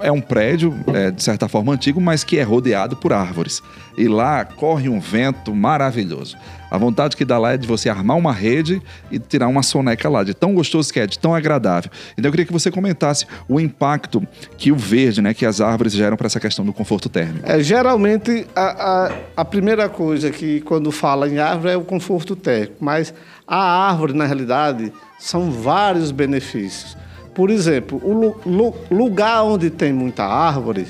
É 0.00 0.12
um 0.12 0.20
prédio, 0.20 0.72
eh, 0.94 1.10
de 1.10 1.20
certa 1.20 1.48
forma, 1.48 1.72
antigo, 1.72 2.00
mas 2.00 2.22
que 2.22 2.38
é 2.38 2.44
rodeado 2.44 2.94
por 2.94 3.12
árvores. 3.12 3.60
E 3.98 4.06
lá 4.06 4.44
corre 4.44 4.88
um 4.88 5.00
vento 5.00 5.52
maravilhoso. 5.52 6.36
A 6.74 6.78
vontade 6.78 7.16
que 7.16 7.24
dá 7.24 7.38
lá 7.38 7.52
é 7.52 7.56
de 7.56 7.66
você 7.66 7.88
armar 7.88 8.16
uma 8.16 8.32
rede 8.32 8.82
e 9.10 9.18
tirar 9.18 9.48
uma 9.48 9.62
soneca 9.62 10.08
lá, 10.08 10.24
de 10.24 10.34
tão 10.34 10.54
gostoso 10.54 10.92
que 10.92 10.98
é, 11.00 11.06
de 11.06 11.18
tão 11.18 11.34
agradável. 11.34 11.90
Então 12.12 12.26
eu 12.28 12.30
queria 12.32 12.44
que 12.46 12.52
você 12.52 12.70
comentasse 12.70 13.26
o 13.48 13.60
impacto 13.60 14.26
que 14.58 14.72
o 14.72 14.76
verde, 14.76 15.22
né, 15.22 15.32
que 15.32 15.46
as 15.46 15.60
árvores 15.60 15.92
geram 15.92 16.16
para 16.16 16.26
essa 16.26 16.40
questão 16.40 16.64
do 16.64 16.72
conforto 16.72 17.08
térmico. 17.08 17.48
É, 17.48 17.62
geralmente, 17.62 18.46
a, 18.56 19.06
a, 19.06 19.12
a 19.38 19.44
primeira 19.44 19.88
coisa 19.88 20.30
que 20.30 20.60
quando 20.62 20.90
fala 20.90 21.28
em 21.28 21.38
árvore 21.38 21.72
é 21.72 21.76
o 21.76 21.82
conforto 21.84 22.34
térmico, 22.34 22.74
mas 22.80 23.14
a 23.46 23.88
árvore, 23.88 24.12
na 24.12 24.24
realidade, 24.24 24.92
são 25.18 25.50
vários 25.50 26.10
benefícios. 26.10 26.96
Por 27.34 27.50
exemplo, 27.50 28.00
o 28.02 28.12
lu- 28.12 28.40
lu- 28.46 28.74
lugar 28.90 29.42
onde 29.44 29.68
tem 29.70 29.92
muita 29.92 30.24
árvore, 30.24 30.86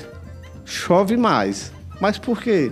chove 0.64 1.16
mais. 1.16 1.72
Mas 2.00 2.18
por 2.18 2.40
quê? 2.42 2.70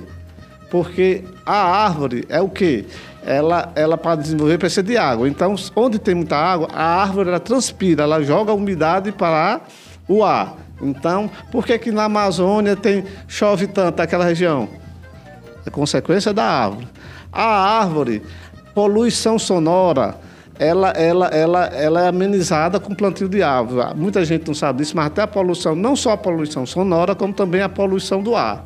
Porque 0.73 1.23
a 1.45 1.85
árvore 1.85 2.25
é 2.31 2.41
o 2.41 2.49
quê? 2.49 2.87
Ela, 3.27 3.71
ela 3.77 3.99
para 3.99 4.17
desenvolver 4.17 4.57
precisa 4.57 4.83
de 4.83 4.97
água. 4.97 5.29
Então, 5.29 5.55
onde 5.77 5.99
tem 5.99 6.15
muita 6.15 6.35
água, 6.35 6.67
a 6.73 7.03
árvore 7.03 7.29
ela 7.29 7.39
transpira, 7.39 8.05
ela 8.05 8.23
joga 8.23 8.55
umidade 8.55 9.13
para 9.13 9.61
o 10.09 10.25
ar. 10.25 10.57
Então, 10.81 11.31
por 11.51 11.67
que 11.67 11.79
que 11.79 11.93
na 11.93 12.05
Amazônia 12.05 12.75
tem 12.75 13.05
chove 13.29 13.67
tanto 13.67 13.99
naquela 13.99 14.25
região? 14.25 14.67
É 15.67 15.69
consequência 15.69 16.33
da 16.33 16.45
árvore. 16.45 16.89
A 17.31 17.79
árvore, 17.79 18.23
poluição 18.75 19.39
sonora, 19.39 20.17
ela, 20.59 20.89
ela, 20.93 21.27
ela, 21.27 21.65
ela 21.67 22.01
é 22.01 22.09
amenizada 22.09 22.81
com 22.81 22.95
plantio 22.95 23.29
de 23.29 23.43
árvore. 23.43 23.95
Muita 23.95 24.25
gente 24.25 24.47
não 24.47 24.55
sabe 24.55 24.79
disso, 24.79 24.97
mas 24.97 25.09
até 25.09 25.21
a 25.21 25.27
poluição, 25.27 25.77
não 25.77 25.95
só 25.95 26.13
a 26.13 26.17
poluição 26.17 26.65
sonora, 26.65 27.15
como 27.15 27.35
também 27.35 27.61
a 27.61 27.69
poluição 27.69 28.23
do 28.23 28.35
ar. 28.35 28.65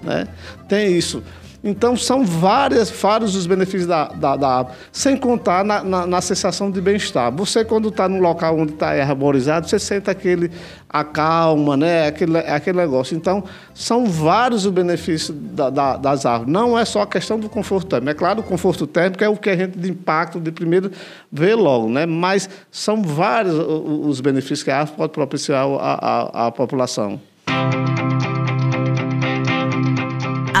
Né? 0.00 0.28
Tem 0.68 0.96
isso. 0.96 1.20
Então, 1.62 1.96
são 1.96 2.24
várias, 2.24 2.88
vários 2.88 3.34
os 3.34 3.46
benefícios 3.46 3.86
da, 3.86 4.08
da, 4.08 4.36
da 4.36 4.48
árvore, 4.48 4.76
sem 4.92 5.16
contar 5.16 5.64
na, 5.64 5.82
na, 5.82 6.06
na 6.06 6.20
sensação 6.20 6.70
de 6.70 6.80
bem-estar. 6.80 7.32
Você, 7.32 7.64
quando 7.64 7.88
está 7.88 8.08
num 8.08 8.20
local 8.20 8.56
onde 8.56 8.74
está 8.74 8.90
arborizado, 8.90 9.68
você 9.68 9.78
sente 9.78 10.08
aquele, 10.08 10.52
a 10.88 11.02
calma, 11.02 11.76
né? 11.76 12.06
aquele, 12.06 12.38
aquele 12.38 12.78
negócio. 12.78 13.16
Então, 13.16 13.42
são 13.74 14.06
vários 14.06 14.64
os 14.64 14.72
benefícios 14.72 15.36
da, 15.36 15.68
da, 15.68 15.96
das 15.96 16.24
árvores. 16.24 16.52
Não 16.52 16.78
é 16.78 16.84
só 16.84 17.02
a 17.02 17.06
questão 17.06 17.40
do 17.40 17.48
conforto 17.48 17.88
térmico. 17.88 18.10
É 18.10 18.14
claro, 18.14 18.40
o 18.40 18.44
conforto 18.44 18.86
térmico 18.86 19.24
é 19.24 19.28
o 19.28 19.36
que 19.36 19.50
a 19.50 19.56
gente 19.56 19.76
de 19.76 19.90
impacto 19.90 20.38
de 20.38 20.52
primeiro 20.52 20.92
vê 21.30 21.54
logo, 21.54 21.88
né? 21.88 22.06
mas 22.06 22.48
são 22.70 23.02
vários 23.02 23.54
os 23.54 24.20
benefícios 24.20 24.62
que 24.62 24.70
a 24.70 24.78
árvore 24.78 24.96
pode 24.96 25.12
propiciar 25.12 25.66
à 26.32 26.52
população. 26.52 27.20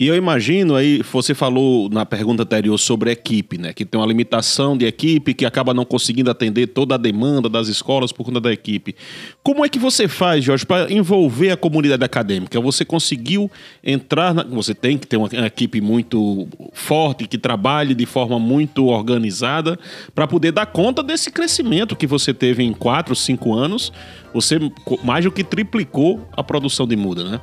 E 0.00 0.06
eu 0.06 0.14
imagino 0.14 0.76
aí, 0.76 1.02
você 1.02 1.34
falou 1.34 1.88
na 1.90 2.06
pergunta 2.06 2.44
anterior 2.44 2.78
sobre 2.78 3.10
equipe, 3.10 3.58
né? 3.58 3.72
Que 3.72 3.84
tem 3.84 4.00
uma 4.00 4.06
limitação 4.06 4.76
de 4.76 4.86
equipe, 4.86 5.34
que 5.34 5.44
acaba 5.44 5.74
não 5.74 5.84
conseguindo 5.84 6.30
atender 6.30 6.68
toda 6.68 6.94
a 6.94 6.98
demanda 6.98 7.48
das 7.48 7.66
escolas 7.66 8.12
por 8.12 8.22
conta 8.22 8.40
da 8.40 8.52
equipe. 8.52 8.94
Como 9.42 9.64
é 9.64 9.68
que 9.68 9.78
você 9.78 10.06
faz, 10.06 10.44
Jorge, 10.44 10.64
para 10.64 10.92
envolver 10.92 11.50
a 11.50 11.56
comunidade 11.56 12.04
acadêmica? 12.04 12.60
Você 12.60 12.84
conseguiu 12.84 13.50
entrar. 13.82 14.32
Na... 14.32 14.44
Você 14.44 14.72
tem 14.72 14.96
que 14.96 15.06
ter 15.06 15.16
uma 15.16 15.28
equipe 15.44 15.80
muito 15.80 16.46
forte, 16.72 17.26
que 17.26 17.36
trabalhe 17.36 17.92
de 17.92 18.06
forma 18.06 18.38
muito 18.38 18.86
organizada, 18.86 19.76
para 20.14 20.28
poder 20.28 20.52
dar 20.52 20.66
conta 20.66 21.02
desse 21.02 21.28
crescimento 21.32 21.96
que 21.96 22.06
você 22.06 22.32
teve 22.32 22.62
em 22.62 22.72
quatro, 22.72 23.16
cinco 23.16 23.52
anos 23.52 23.92
você 24.32 24.58
mais 25.02 25.24
do 25.24 25.32
que 25.32 25.42
triplicou 25.42 26.26
a 26.32 26.42
produção 26.42 26.86
de 26.86 26.96
muda, 26.96 27.24
né? 27.24 27.40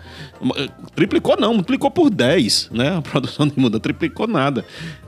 Triplicou 0.95 1.38
não, 1.39 1.54
multiplicou 1.54 1.89
por 1.91 2.10
10, 2.10 2.69
né? 2.71 2.98
A 2.98 3.02
produção 3.04 3.48
de 3.48 3.58
muda, 3.60 3.80
triplicou 3.80 4.28
nada. 4.28 4.65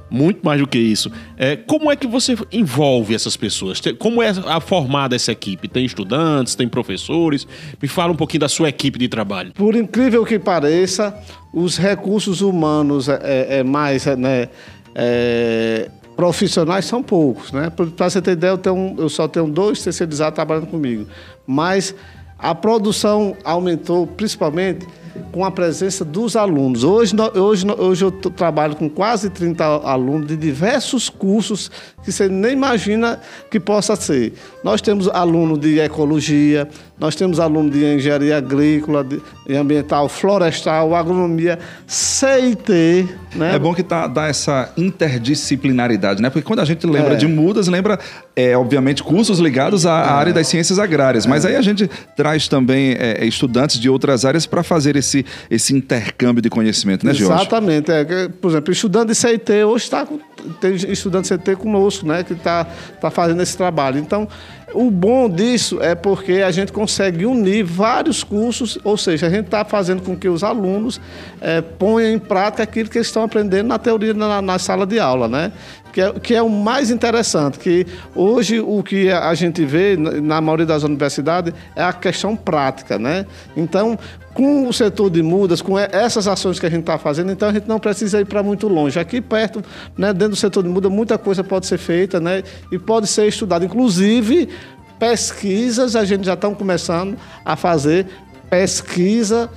Muito 0.09 0.39
mais 0.41 0.61
do 0.61 0.65
que 0.65 0.77
isso. 0.77 1.11
É, 1.35 1.57
como 1.57 1.91
é 1.91 1.95
que 1.95 2.07
você 2.07 2.35
envolve 2.51 3.13
essas 3.13 3.35
pessoas? 3.35 3.81
Como 3.99 4.23
é 4.23 4.29
a 4.29 4.61
formada 4.61 5.15
essa 5.15 5.33
equipe? 5.33 5.67
Tem 5.67 5.83
estudantes, 5.83 6.55
tem 6.55 6.67
professores? 6.67 7.45
Me 7.81 7.89
fala 7.89 8.13
um 8.13 8.15
pouquinho 8.15 8.41
da 8.41 8.49
sua 8.49 8.69
equipe 8.69 8.97
de 8.97 9.09
trabalho. 9.09 9.51
Por 9.53 9.75
incrível 9.75 10.23
que 10.23 10.39
pareça, 10.39 11.13
os 11.53 11.77
recursos 11.77 12.39
humanos 12.39 13.09
é, 13.09 13.19
é, 13.21 13.57
é 13.57 13.63
mais 13.63 14.05
né, 14.05 14.47
é, 14.95 15.91
profissionais 16.17 16.85
são 16.85 17.03
poucos, 17.03 17.51
né? 17.51 17.69
Para 17.69 18.09
você 18.09 18.19
ter 18.19 18.31
ideia, 18.31 18.51
eu, 18.51 18.57
tenho, 18.57 18.95
eu 18.97 19.07
só 19.07 19.27
tenho 19.27 19.47
dois 19.47 19.83
terceirizados 19.83 20.35
trabalhando 20.35 20.65
comigo. 20.65 21.05
Mas 21.45 21.93
a 22.39 22.55
produção 22.55 23.37
aumentou 23.43 24.07
principalmente 24.07 24.85
com 25.31 25.43
a 25.45 25.51
presença 25.51 26.03
dos 26.05 26.35
alunos. 26.35 26.83
Hoje, 26.83 27.15
hoje, 27.35 27.65
hoje 27.77 28.05
eu 28.05 28.11
trabalho 28.11 28.75
com 28.75 28.89
quase 28.89 29.29
30 29.29 29.63
alunos 29.63 30.27
de 30.27 30.35
diversos 30.35 31.09
cursos 31.09 31.69
que 32.03 32.11
você 32.11 32.29
nem 32.29 32.53
imagina 32.53 33.19
que 33.51 33.59
possa 33.59 33.95
ser. 33.95 34.33
Nós 34.63 34.81
temos 34.81 35.09
aluno 35.09 35.57
de 35.57 35.79
ecologia, 35.79 36.67
nós 36.99 37.15
temos 37.15 37.39
aluno 37.39 37.69
de 37.69 37.85
engenharia 37.85 38.37
agrícola, 38.37 39.03
de 39.03 39.21
ambiental, 39.55 40.09
florestal, 40.09 40.95
agronomia, 40.95 41.59
CIT. 41.85 43.07
Né? 43.35 43.55
É 43.55 43.59
bom 43.59 43.73
que 43.73 43.83
tá, 43.83 44.07
dá 44.07 44.25
essa 44.25 44.71
interdisciplinaridade, 44.75 46.21
né? 46.21 46.29
Porque 46.29 46.47
quando 46.47 46.59
a 46.59 46.65
gente 46.65 46.87
lembra 46.87 47.13
é. 47.13 47.15
de 47.15 47.27
mudas, 47.27 47.67
lembra, 47.67 47.99
é, 48.35 48.57
obviamente, 48.57 49.03
cursos 49.03 49.37
ligados 49.37 49.85
à, 49.85 49.99
é. 49.99 50.09
área 50.09 50.33
das 50.33 50.47
ciências 50.47 50.79
agrárias. 50.79 51.27
Mas 51.27 51.45
é. 51.45 51.49
aí 51.49 51.55
a 51.55 51.61
gente 51.61 51.87
traz 52.15 52.47
também 52.47 52.95
é, 52.97 53.23
estudantes 53.25 53.79
de 53.79 53.89
outras 53.89 54.25
áreas 54.25 54.47
para 54.47 54.63
fazer 54.63 54.95
esse, 54.95 55.06
esse 55.49 55.75
intercâmbio 55.75 56.41
de 56.41 56.49
conhecimento, 56.49 57.05
né, 57.05 57.13
Jorge? 57.13 57.41
Exatamente. 57.41 57.91
É, 57.91 58.27
por 58.29 58.51
exemplo, 58.51 58.71
estudante 58.71 59.07
de 59.07 59.15
CIT 59.15 59.51
hoje 59.63 59.85
está 59.85 60.07
tem 60.61 60.75
estudante 60.75 61.23
de 61.23 61.27
CIT 61.29 61.55
conosco, 61.55 62.05
né? 62.05 62.23
Que 62.23 62.33
está 62.33 62.65
tá 62.65 63.09
fazendo 63.09 63.41
esse 63.41 63.55
trabalho. 63.57 63.99
Então, 63.99 64.27
o 64.73 64.91
bom 64.91 65.29
disso 65.29 65.81
é 65.81 65.95
porque 65.95 66.33
a 66.33 66.51
gente 66.51 66.71
consegue 66.73 67.25
unir 67.25 67.63
vários 67.63 68.23
cursos, 68.23 68.77
ou 68.83 68.97
seja, 68.97 69.27
a 69.27 69.29
gente 69.29 69.45
está 69.45 69.63
fazendo 69.63 70.01
com 70.01 70.15
que 70.15 70.27
os 70.27 70.43
alunos 70.43 70.99
é, 71.39 71.61
ponham 71.61 72.11
em 72.11 72.19
prática 72.19 72.63
aquilo 72.63 72.89
que 72.89 72.97
eles 72.97 73.07
estão 73.07 73.23
aprendendo 73.23 73.67
na 73.67 73.79
teoria 73.79 74.13
na, 74.13 74.41
na 74.41 74.59
sala 74.59 74.85
de 74.85 74.99
aula, 74.99 75.27
né? 75.27 75.53
Que 75.93 76.01
é, 76.01 76.11
que 76.11 76.35
é, 76.35 76.41
o 76.41 76.49
mais 76.49 76.91
interessante, 76.91 77.57
que 77.57 77.87
hoje 78.13 78.59
o 78.59 78.83
que 78.83 79.09
a 79.09 79.33
gente 79.33 79.63
vê 79.63 79.95
na 79.95 80.41
maioria 80.41 80.65
das 80.65 80.83
universidades 80.83 81.53
é 81.75 81.81
a 81.81 81.93
questão 81.93 82.35
prática, 82.35 82.99
né? 82.99 83.25
Então, 83.55 83.97
com 84.37 84.67
o 84.67 84.71
setor 84.71 85.09
de 85.09 85.23
mudas, 85.23 85.63
com 85.63 85.79
essas 85.79 86.27
ações 86.27 86.59
que 86.59 86.65
a 86.67 86.69
gente 86.69 86.81
está 86.81 86.99
fazendo, 86.99 87.31
então 87.31 87.49
a 87.49 87.51
gente 87.51 87.67
não 87.67 87.79
precisa 87.79 88.21
ir 88.21 88.25
para 88.25 88.43
muito 88.43 88.67
longe. 88.67 88.99
Aqui 88.99 89.19
perto, 89.19 89.63
né, 89.97 90.13
dentro 90.13 90.29
do 90.29 90.35
setor 90.35 90.61
de 90.61 90.69
muda, 90.69 90.91
muita 90.91 91.17
coisa 91.17 91.43
pode 91.43 91.65
ser 91.65 91.79
feita 91.79 92.19
né, 92.19 92.43
e 92.71 92.77
pode 92.77 93.07
ser 93.07 93.25
estudada. 93.27 93.65
Inclusive, 93.65 94.47
pesquisas, 94.99 95.95
a 95.95 96.03
gente 96.03 96.25
já 96.25 96.33
está 96.33 96.49
começando 96.49 97.17
a 97.43 97.55
fazer 97.55 98.07
pesquisa 98.49 99.49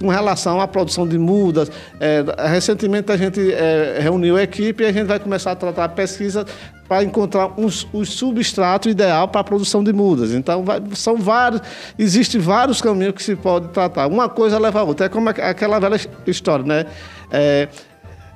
com 0.00 0.08
relação 0.08 0.60
à 0.60 0.66
produção 0.66 1.06
de 1.06 1.18
mudas. 1.18 1.70
É, 2.00 2.24
recentemente 2.48 3.12
a 3.12 3.16
gente 3.16 3.52
é, 3.52 3.98
reuniu 4.00 4.36
a 4.36 4.42
equipe 4.42 4.82
e 4.82 4.86
a 4.86 4.92
gente 4.92 5.06
vai 5.06 5.20
começar 5.20 5.52
a 5.52 5.56
tratar 5.56 5.84
a 5.84 5.88
pesquisa 5.88 6.46
para 6.88 7.04
encontrar 7.04 7.52
os, 7.60 7.86
os 7.92 8.08
substratos 8.14 8.90
ideal 8.90 9.28
para 9.28 9.42
a 9.42 9.44
produção 9.44 9.84
de 9.84 9.92
mudas. 9.92 10.32
Então, 10.32 10.64
vai, 10.64 10.82
são 10.94 11.16
vários, 11.16 11.60
existem 11.98 12.40
vários 12.40 12.80
caminhos 12.80 13.14
que 13.14 13.22
se 13.22 13.36
pode 13.36 13.68
tratar. 13.68 14.08
Uma 14.08 14.28
coisa 14.28 14.58
leva 14.58 14.80
a 14.80 14.82
outra. 14.82 15.06
É 15.06 15.08
como 15.08 15.28
aquela 15.28 15.78
velha 15.78 16.00
história, 16.26 16.64
né? 16.64 16.86
É, 17.30 17.68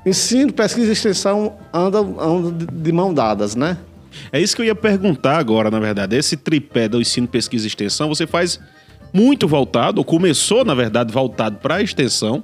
ensino, 0.06 0.52
pesquisa 0.52 0.90
e 0.90 0.92
extensão 0.92 1.54
andam, 1.72 2.14
andam 2.20 2.52
de 2.52 2.92
mão 2.92 3.12
dadas, 3.12 3.56
né? 3.56 3.78
É 4.32 4.40
isso 4.40 4.54
que 4.54 4.62
eu 4.62 4.66
ia 4.66 4.74
perguntar 4.74 5.38
agora, 5.38 5.70
na 5.70 5.80
verdade. 5.80 6.16
Esse 6.16 6.36
tripé 6.36 6.88
do 6.88 7.00
ensino, 7.00 7.26
pesquisa 7.26 7.64
e 7.66 7.68
extensão, 7.68 8.08
você 8.08 8.26
faz 8.26 8.60
muito 9.14 9.46
voltado, 9.46 10.00
ou 10.00 10.04
começou, 10.04 10.64
na 10.64 10.74
verdade, 10.74 11.12
voltado 11.12 11.58
para 11.58 11.76
a 11.76 11.82
extensão, 11.82 12.42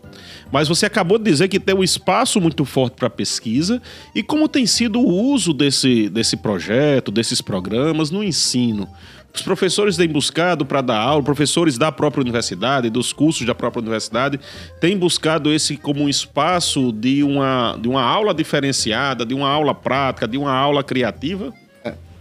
mas 0.53 0.69
você 0.69 0.87
acabou 0.87 1.19
de 1.19 1.25
dizer 1.25 1.49
que 1.49 1.59
tem 1.59 1.75
um 1.75 1.83
espaço 1.83 2.41
muito 2.41 2.65
forte 2.65 2.95
para 2.95 3.11
pesquisa. 3.11 3.83
E 4.15 4.23
como 4.23 4.49
tem 4.49 4.65
sido 4.67 5.01
o 5.01 5.33
uso 5.33 5.53
desse, 5.53 6.09
desse 6.09 6.37
projeto, 6.37 7.11
desses 7.11 7.41
programas 7.41 8.13
no 8.13 8.23
ensino? 8.23 8.89
Os 9.35 9.43
professores 9.43 9.97
têm 9.97 10.09
buscado 10.09 10.65
para 10.65 10.81
dar 10.81 10.99
aula, 10.99 11.23
professores 11.23 11.77
da 11.77 11.91
própria 11.91 12.21
universidade, 12.21 12.89
dos 12.89 13.13
cursos 13.13 13.45
da 13.45 13.55
própria 13.55 13.81
universidade, 13.81 14.39
têm 14.81 14.97
buscado 14.97 15.53
esse 15.53 15.77
como 15.77 16.03
um 16.03 16.09
espaço 16.09 16.93
de 16.93 17.23
uma, 17.25 17.77
de 17.81 17.89
uma 17.89 18.03
aula 18.03 18.33
diferenciada, 18.33 19.27
de 19.27 19.35
uma 19.35 19.49
aula 19.49 19.75
prática, 19.75 20.27
de 20.27 20.39
uma 20.39 20.53
aula 20.53 20.85
criativa? 20.85 21.53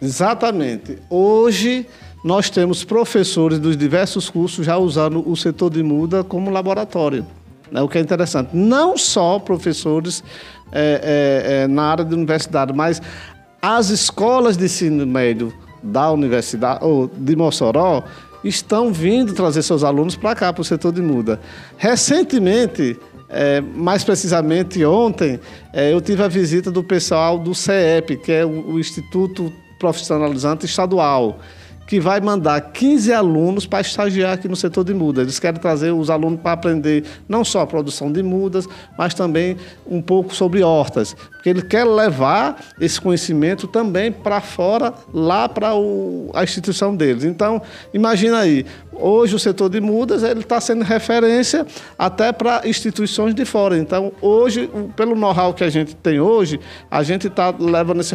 Exatamente. 0.01 0.97
Hoje 1.09 1.85
nós 2.23 2.49
temos 2.49 2.83
professores 2.83 3.59
dos 3.59 3.77
diversos 3.77 4.29
cursos 4.29 4.65
já 4.65 4.77
usando 4.77 5.27
o 5.29 5.35
setor 5.35 5.69
de 5.69 5.83
muda 5.83 6.23
como 6.23 6.49
laboratório. 6.49 7.25
Né? 7.71 7.81
O 7.81 7.87
que 7.87 7.97
é 7.97 8.01
interessante. 8.01 8.49
Não 8.53 8.97
só 8.97 9.39
professores 9.39 10.23
é, 10.71 11.01
é, 11.51 11.63
é, 11.63 11.67
na 11.67 11.83
área 11.83 12.05
de 12.05 12.13
universidade, 12.13 12.73
mas 12.73 13.01
as 13.61 13.89
escolas 13.89 14.57
de 14.57 14.65
ensino 14.65 15.05
médio 15.05 15.53
da 15.81 16.11
universidade, 16.11 16.83
ou 16.83 17.07
de 17.07 17.35
Mossoró, 17.35 18.03
estão 18.43 18.91
vindo 18.91 19.33
trazer 19.33 19.61
seus 19.63 19.83
alunos 19.83 20.15
para 20.15 20.35
cá, 20.35 20.53
para 20.53 20.61
o 20.61 20.65
setor 20.65 20.93
de 20.93 21.01
muda. 21.01 21.39
Recentemente, 21.77 22.97
é, 23.29 23.61
mais 23.61 24.03
precisamente 24.03 24.83
ontem, 24.83 25.39
é, 25.73 25.93
eu 25.93 26.01
tive 26.01 26.23
a 26.23 26.27
visita 26.27 26.71
do 26.71 26.83
pessoal 26.83 27.37
do 27.37 27.53
CEP, 27.53 28.17
que 28.17 28.31
é 28.31 28.45
o, 28.45 28.73
o 28.73 28.79
Instituto 28.79 29.51
Profissionalizante 29.79 30.65
Estadual 30.65 31.35
que 31.89 31.99
vai 31.99 32.21
mandar 32.21 32.61
15 32.61 33.11
alunos 33.11 33.65
para 33.65 33.81
estagiar 33.81 34.33
aqui 34.33 34.47
no 34.47 34.55
setor 34.55 34.83
de 34.83 34.93
mudas. 34.93 35.23
Eles 35.23 35.39
querem 35.39 35.59
trazer 35.59 35.89
os 35.89 36.11
alunos 36.11 36.39
para 36.39 36.51
aprender 36.51 37.03
não 37.27 37.43
só 37.43 37.61
a 37.61 37.65
produção 37.65 38.11
de 38.11 38.21
mudas, 38.21 38.67
mas 38.95 39.15
também 39.15 39.57
um 39.87 39.99
pouco 39.99 40.35
sobre 40.35 40.61
hortas, 40.61 41.15
porque 41.15 41.49
ele 41.49 41.63
quer 41.63 41.85
levar 41.85 42.63
esse 42.79 43.01
conhecimento 43.01 43.65
também 43.65 44.11
para 44.11 44.39
fora, 44.39 44.93
lá 45.11 45.49
para 45.49 45.71
a 46.35 46.43
instituição 46.43 46.95
deles. 46.95 47.23
Então, 47.23 47.59
imagina 47.91 48.37
aí, 48.37 48.67
hoje 48.93 49.33
o 49.33 49.39
setor 49.39 49.67
de 49.67 49.81
mudas 49.81 50.21
ele 50.21 50.41
está 50.41 50.61
sendo 50.61 50.83
referência 50.83 51.65
até 51.97 52.31
para 52.31 52.67
instituições 52.67 53.33
de 53.33 53.45
fora. 53.45 53.75
Então, 53.75 54.11
hoje, 54.21 54.69
pelo 54.95 55.15
know-how 55.15 55.55
que 55.55 55.63
a 55.63 55.69
gente 55.71 55.95
tem 55.95 56.19
hoje, 56.19 56.59
a 56.91 57.01
gente 57.01 57.25
está 57.25 57.51
levando 57.57 58.01
esse 58.01 58.13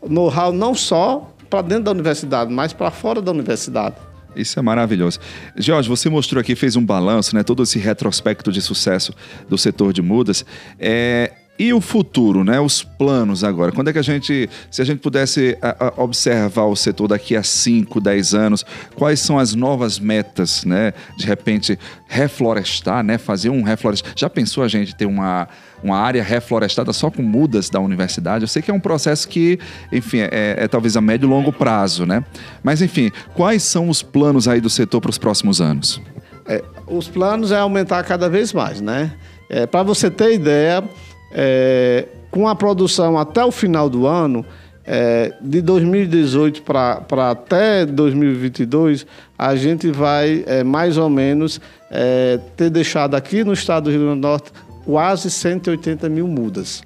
know-how 0.00 0.52
não 0.52 0.76
só 0.76 1.28
para 1.50 1.62
dentro 1.62 1.84
da 1.84 1.90
universidade, 1.90 2.52
mas 2.52 2.72
para 2.72 2.90
fora 2.90 3.20
da 3.20 3.32
universidade. 3.32 3.96
Isso 4.34 4.58
é 4.58 4.62
maravilhoso. 4.62 5.18
Jorge, 5.56 5.88
você 5.88 6.08
mostrou 6.08 6.40
aqui, 6.40 6.54
fez 6.54 6.76
um 6.76 6.84
balanço, 6.84 7.34
né? 7.34 7.42
Todo 7.42 7.64
esse 7.64 7.78
retrospecto 7.80 8.52
de 8.52 8.62
sucesso 8.62 9.12
do 9.48 9.58
setor 9.58 9.92
de 9.92 10.00
mudas. 10.00 10.44
É, 10.78 11.32
e 11.60 11.74
o 11.74 11.80
futuro, 11.82 12.42
né? 12.42 12.58
Os 12.58 12.82
planos 12.82 13.44
agora. 13.44 13.70
Quando 13.70 13.88
é 13.88 13.92
que 13.92 13.98
a 13.98 14.02
gente, 14.02 14.48
se 14.70 14.80
a 14.80 14.84
gente 14.84 15.00
pudesse 15.00 15.58
observar 15.98 16.64
o 16.64 16.74
setor 16.74 17.08
daqui 17.08 17.36
a 17.36 17.42
5, 17.42 18.00
10 18.00 18.34
anos, 18.34 18.64
quais 18.94 19.20
são 19.20 19.38
as 19.38 19.54
novas 19.54 19.98
metas, 19.98 20.64
né? 20.64 20.94
De 21.18 21.26
repente, 21.26 21.78
reflorestar, 22.08 23.04
né? 23.04 23.18
Fazer 23.18 23.50
um 23.50 23.62
reflorestar. 23.62 24.10
Já 24.16 24.30
pensou 24.30 24.64
a 24.64 24.68
gente 24.68 24.96
ter 24.96 25.04
uma 25.04 25.46
uma 25.82 25.98
área 25.98 26.22
reflorestada 26.22 26.92
só 26.94 27.10
com 27.10 27.22
mudas 27.22 27.68
da 27.68 27.80
universidade. 27.80 28.44
Eu 28.44 28.48
sei 28.48 28.62
que 28.62 28.70
é 28.70 28.74
um 28.74 28.80
processo 28.80 29.28
que, 29.28 29.58
enfim, 29.92 30.18
é, 30.20 30.56
é 30.58 30.68
talvez 30.68 30.94
a 30.94 31.00
médio 31.00 31.26
e 31.26 31.30
longo 31.30 31.52
prazo, 31.52 32.06
né? 32.06 32.24
Mas, 32.62 32.82
enfim, 32.82 33.10
quais 33.34 33.62
são 33.62 33.88
os 33.88 34.02
planos 34.02 34.46
aí 34.46 34.60
do 34.60 34.68
setor 34.68 35.00
para 35.00 35.10
os 35.10 35.16
próximos 35.18 35.60
anos? 35.60 36.00
É, 36.46 36.62
Os 36.86 37.08
planos 37.08 37.52
é 37.52 37.58
aumentar 37.58 38.02
cada 38.04 38.28
vez 38.28 38.52
mais, 38.52 38.80
né? 38.80 39.12
É, 39.48 39.66
Para 39.66 39.82
você 39.82 40.10
ter 40.10 40.34
ideia, 40.34 40.84
é, 41.32 42.06
com 42.30 42.48
a 42.48 42.54
produção 42.54 43.18
até 43.18 43.44
o 43.44 43.50
final 43.50 43.88
do 43.88 44.06
ano, 44.06 44.44
é, 44.84 45.32
de 45.40 45.60
2018 45.60 46.62
para 46.62 47.30
até 47.30 47.86
2022, 47.86 49.06
a 49.38 49.54
gente 49.54 49.90
vai 49.90 50.42
é, 50.46 50.64
mais 50.64 50.96
ou 50.96 51.08
menos 51.08 51.60
é, 51.90 52.40
ter 52.56 52.70
deixado 52.70 53.14
aqui 53.14 53.44
no 53.44 53.52
estado 53.52 53.84
do 53.84 53.90
Rio 53.90 54.00
Grande 54.00 54.20
do 54.20 54.26
Norte 54.26 54.52
quase 54.84 55.30
180 55.30 56.08
mil 56.08 56.26
mudas. 56.26 56.82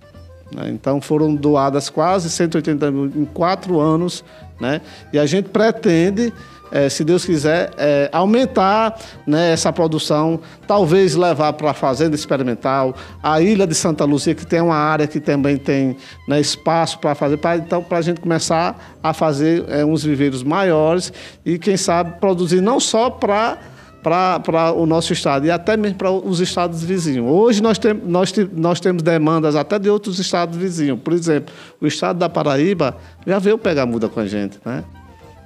né? 0.54 0.68
Então 0.68 1.00
foram 1.00 1.34
doadas 1.34 1.88
quase 1.88 2.28
180 2.28 2.90
mil 2.90 3.06
em 3.06 3.24
quatro 3.24 3.80
anos, 3.80 4.24
né? 4.60 4.80
E 5.12 5.18
a 5.18 5.24
gente 5.24 5.48
pretende, 5.48 6.32
eh, 6.74 6.88
se 6.88 7.04
Deus 7.04 7.24
quiser, 7.24 7.70
eh, 7.78 8.10
aumentar 8.12 8.98
né, 9.24 9.52
essa 9.52 9.72
produção, 9.72 10.40
talvez 10.66 11.14
levar 11.14 11.52
para 11.52 11.70
a 11.70 11.74
fazenda 11.74 12.16
experimental, 12.16 12.96
a 13.22 13.40
ilha 13.40 13.64
de 13.64 13.76
Santa 13.76 14.04
Luzia, 14.04 14.34
que 14.34 14.44
tem 14.44 14.60
uma 14.60 14.74
área 14.74 15.06
que 15.06 15.20
também 15.20 15.56
tem 15.56 15.96
né, 16.26 16.40
espaço 16.40 16.98
para 16.98 17.14
fazer, 17.14 17.36
pra, 17.36 17.56
então 17.56 17.80
para 17.80 17.98
a 17.98 18.02
gente 18.02 18.20
começar 18.20 18.96
a 19.00 19.12
fazer 19.12 19.64
eh, 19.68 19.84
uns 19.84 20.02
viveiros 20.02 20.42
maiores 20.42 21.12
e 21.46 21.60
quem 21.60 21.76
sabe 21.76 22.18
produzir 22.18 22.60
não 22.60 22.80
só 22.80 23.08
para 23.08 23.56
para 24.02 24.70
o 24.72 24.84
nosso 24.84 25.14
estado 25.14 25.46
e 25.46 25.50
até 25.50 25.78
mesmo 25.78 25.96
para 25.96 26.10
os 26.10 26.38
estados 26.38 26.84
vizinhos. 26.84 27.26
Hoje 27.26 27.62
nós, 27.62 27.78
tem, 27.78 27.94
nós, 27.94 28.34
nós 28.52 28.78
temos 28.78 29.02
demandas 29.02 29.56
até 29.56 29.78
de 29.78 29.88
outros 29.88 30.18
estados 30.18 30.58
vizinhos. 30.58 31.00
Por 31.00 31.14
exemplo, 31.14 31.54
o 31.80 31.86
estado 31.86 32.18
da 32.18 32.28
Paraíba 32.28 32.94
já 33.26 33.38
veio 33.38 33.56
pegar 33.56 33.86
muda 33.86 34.06
com 34.06 34.20
a 34.20 34.26
gente. 34.26 34.58
Né? 34.62 34.84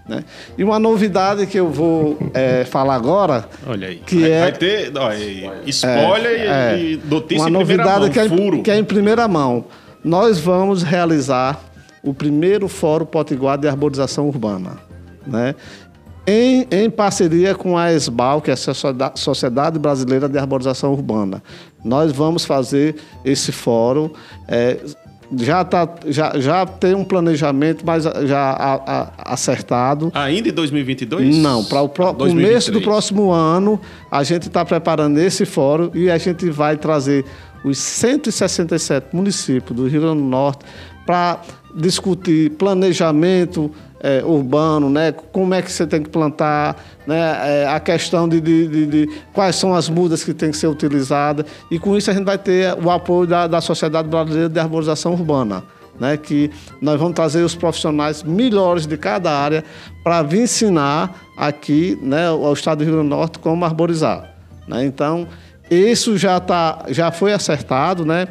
Né? 0.08 0.24
E 0.56 0.64
uma 0.64 0.78
novidade 0.78 1.46
que 1.46 1.58
eu 1.58 1.68
vou 1.68 2.16
eh, 2.32 2.64
falar 2.64 2.94
agora, 2.94 3.46
Olha 3.66 3.88
aí. 3.88 3.96
Que 3.96 4.20
vai, 4.20 4.30
é- 4.30 4.40
vai 4.40 4.52
ter 4.52 4.92
aí, 4.98 5.50
spoiler 5.66 6.32
e- 6.40 6.46
é, 6.46 6.78
e, 6.78 7.00
notícia 7.04 7.42
uma 7.42 7.50
em 7.50 7.52
novidade 7.52 8.00
mão, 8.00 8.08
que, 8.10 8.18
é, 8.18 8.24
em- 8.24 8.28
furo. 8.28 8.62
que 8.62 8.70
é 8.70 8.78
em 8.78 8.84
primeira 8.84 9.28
mão. 9.28 9.66
Nós 10.02 10.38
vamos 10.40 10.82
realizar 10.82 11.60
o 12.02 12.14
primeiro 12.14 12.68
Fórum 12.68 13.04
Potiguar 13.04 13.58
de 13.58 13.68
Arborização 13.68 14.28
Urbana, 14.28 14.78
né? 15.26 15.54
Em, 16.26 16.66
em 16.70 16.90
parceria 16.90 17.54
com 17.54 17.76
a 17.76 17.92
ESBAL, 17.92 18.40
que 18.42 18.50
é 18.50 18.54
a 18.54 18.56
Socieda- 18.56 19.12
Sociedade 19.14 19.78
Brasileira 19.78 20.28
de 20.28 20.38
Arborização 20.38 20.92
Urbana. 20.92 21.42
Nós 21.84 22.12
vamos 22.12 22.44
fazer 22.44 22.96
esse 23.24 23.50
fórum. 23.52 24.10
é, 24.46 24.78
já, 25.36 25.64
tá, 25.64 25.88
já, 26.06 26.32
já 26.40 26.64
tem 26.66 26.94
um 26.94 27.04
planejamento 27.04 27.84
mais 27.84 28.04
já 28.04 28.50
a- 28.50 28.82
a- 28.86 29.32
acertado. 29.34 30.10
Ainda 30.14 30.48
em 30.48 30.52
2022? 30.52 31.36
Não, 31.36 31.64
para 31.64 31.82
o 31.82 31.88
pro- 31.88 32.12
2023. 32.12 32.48
começo 32.48 32.72
do 32.72 32.80
próximo 32.80 33.30
ano, 33.30 33.80
a 34.10 34.22
gente 34.22 34.48
está 34.48 34.64
preparando 34.64 35.18
esse 35.18 35.44
fórum 35.44 35.90
e 35.94 36.10
a 36.10 36.16
gente 36.18 36.48
vai 36.50 36.76
trazer 36.76 37.24
os 37.64 37.76
167 37.78 39.08
municípios 39.14 39.76
do 39.76 39.86
Rio 39.88 40.00
Grande 40.00 40.18
do 40.22 40.28
Norte 40.28 40.64
para 41.04 41.40
discutir 41.74 42.50
planejamento 42.52 43.70
eh, 44.00 44.22
urbano, 44.24 44.88
né? 44.90 45.12
como 45.32 45.54
é 45.54 45.62
que 45.62 45.70
você 45.72 45.86
tem 45.86 46.02
que 46.02 46.08
plantar, 46.08 46.76
né? 47.06 47.62
Eh, 47.62 47.66
a 47.68 47.80
questão 47.80 48.28
de, 48.28 48.40
de- 48.40 48.68
de- 48.68 48.86
de 48.86 49.10
quais 49.32 49.56
são 49.56 49.74
as 49.74 49.88
mudas 49.88 50.22
que 50.24 50.32
têm 50.34 50.50
que 50.50 50.56
ser 50.56 50.66
utilizadas. 50.68 51.44
E 51.70 51.78
com 51.78 51.96
isso 51.96 52.10
a 52.10 52.14
gente 52.14 52.24
vai 52.24 52.38
ter 52.38 52.74
o 52.82 52.90
apoio 52.90 53.26
da, 53.26 53.46
da 53.46 53.60
Sociedade 53.60 54.08
Brasileira 54.08 54.48
de 54.48 54.58
Arborização 54.60 55.12
Urbana 55.12 55.62
né, 55.98 56.16
que 56.16 56.48
nós 56.80 56.96
vamos 56.96 57.14
trazer 57.14 57.42
os 57.42 57.56
profissionais 57.56 58.22
melhores 58.22 58.86
de 58.86 58.96
cada 58.96 59.32
área 59.32 59.64
para 60.04 60.22
vir 60.22 60.42
ensinar 60.42 61.12
aqui 61.36 61.98
né, 62.00 62.28
ao 62.28 62.52
estado 62.52 62.78
do 62.78 62.84
Rio 62.84 62.92
Grande 62.94 63.08
do 63.08 63.16
Norte 63.16 63.38
como 63.40 63.64
arborizar. 63.64 64.32
né? 64.68 64.84
Então, 64.84 65.26
isso 65.70 66.16
já, 66.16 66.40
tá, 66.40 66.84
já 66.88 67.10
foi 67.10 67.32
acertado, 67.32 68.04
né? 68.04 68.28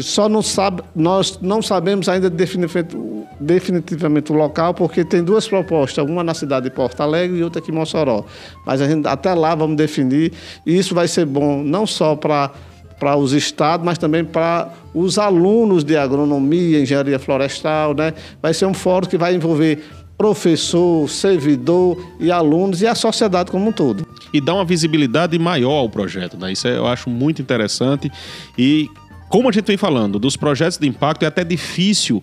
Só 0.00 0.28
não 0.28 0.42
sabe, 0.42 0.82
nós 0.94 1.38
não 1.40 1.62
sabemos 1.62 2.08
ainda 2.08 2.28
definitivamente, 2.28 4.32
o 4.32 4.34
local, 4.34 4.74
porque 4.74 5.04
tem 5.04 5.22
duas 5.22 5.48
propostas, 5.48 6.04
uma 6.04 6.22
na 6.22 6.34
cidade 6.34 6.68
de 6.68 6.74
Porto 6.74 7.00
Alegre 7.00 7.38
e 7.38 7.42
outra 7.42 7.60
aqui 7.60 7.70
em 7.70 7.74
Mossoró. 7.74 8.24
Mas 8.64 8.80
gente 8.80 9.06
até 9.08 9.34
lá 9.34 9.54
vamos 9.54 9.76
definir, 9.76 10.32
e 10.64 10.76
isso 10.76 10.94
vai 10.94 11.08
ser 11.08 11.26
bom 11.26 11.62
não 11.62 11.86
só 11.86 12.14
para 12.14 12.50
para 12.98 13.14
os 13.14 13.34
estados, 13.34 13.84
mas 13.84 13.98
também 13.98 14.24
para 14.24 14.70
os 14.94 15.18
alunos 15.18 15.84
de 15.84 15.98
agronomia, 15.98 16.80
engenharia 16.80 17.18
florestal, 17.18 17.94
né? 17.94 18.14
Vai 18.40 18.54
ser 18.54 18.64
um 18.64 18.72
fórum 18.72 19.06
que 19.06 19.18
vai 19.18 19.34
envolver 19.34 19.84
professor, 20.16 21.08
servidor 21.08 22.02
e 22.18 22.30
alunos 22.30 22.80
e 22.82 22.86
a 22.86 22.94
sociedade 22.94 23.50
como 23.50 23.68
um 23.68 23.72
todo. 23.72 24.06
e 24.32 24.40
dá 24.40 24.54
uma 24.54 24.64
visibilidade 24.64 25.38
maior 25.38 25.78
ao 25.78 25.88
projeto. 25.88 26.36
Né? 26.36 26.52
Isso 26.52 26.66
eu 26.68 26.86
acho 26.86 27.08
muito 27.08 27.40
interessante. 27.40 28.10
E 28.58 28.88
como 29.28 29.48
a 29.48 29.52
gente 29.52 29.66
vem 29.66 29.76
falando, 29.76 30.18
dos 30.18 30.36
projetos 30.36 30.78
de 30.78 30.86
impacto 30.86 31.24
é 31.24 31.26
até 31.26 31.42
difícil 31.42 32.22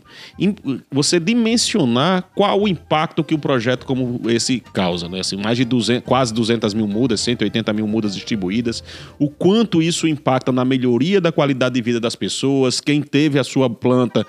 você 0.89 1.19
dimensionar 1.19 2.23
qual 2.34 2.62
o 2.62 2.67
impacto 2.67 3.23
que 3.23 3.36
um 3.36 3.39
projeto 3.39 3.86
como 3.86 4.21
esse 4.29 4.62
causa. 4.73 5.10
Né? 5.10 5.19
Assim, 5.19 5.36
mais 5.36 5.58
de 5.58 5.65
200, 5.65 6.08
quase 6.08 6.34
200 6.34 6.73
mil 6.73 6.88
mudas, 6.88 7.19
180 7.19 7.73
mil 7.73 7.88
mudas 7.88 8.15
distribuídas, 8.15 8.84
o 9.19 9.29
quanto 9.29 9.82
isso 9.82 10.08
impacta 10.08 10.51
na 10.51 10.63
melhoria 10.63 11.19
da 11.19 11.32
qualidade 11.32 11.75
de 11.75 11.82
vida 11.82 11.99
das 11.99 12.15
pessoas, 12.15 12.79
quem 12.79 13.01
teve 13.01 13.38
a 13.38 13.43
sua 13.43 13.69
planta 13.69 14.25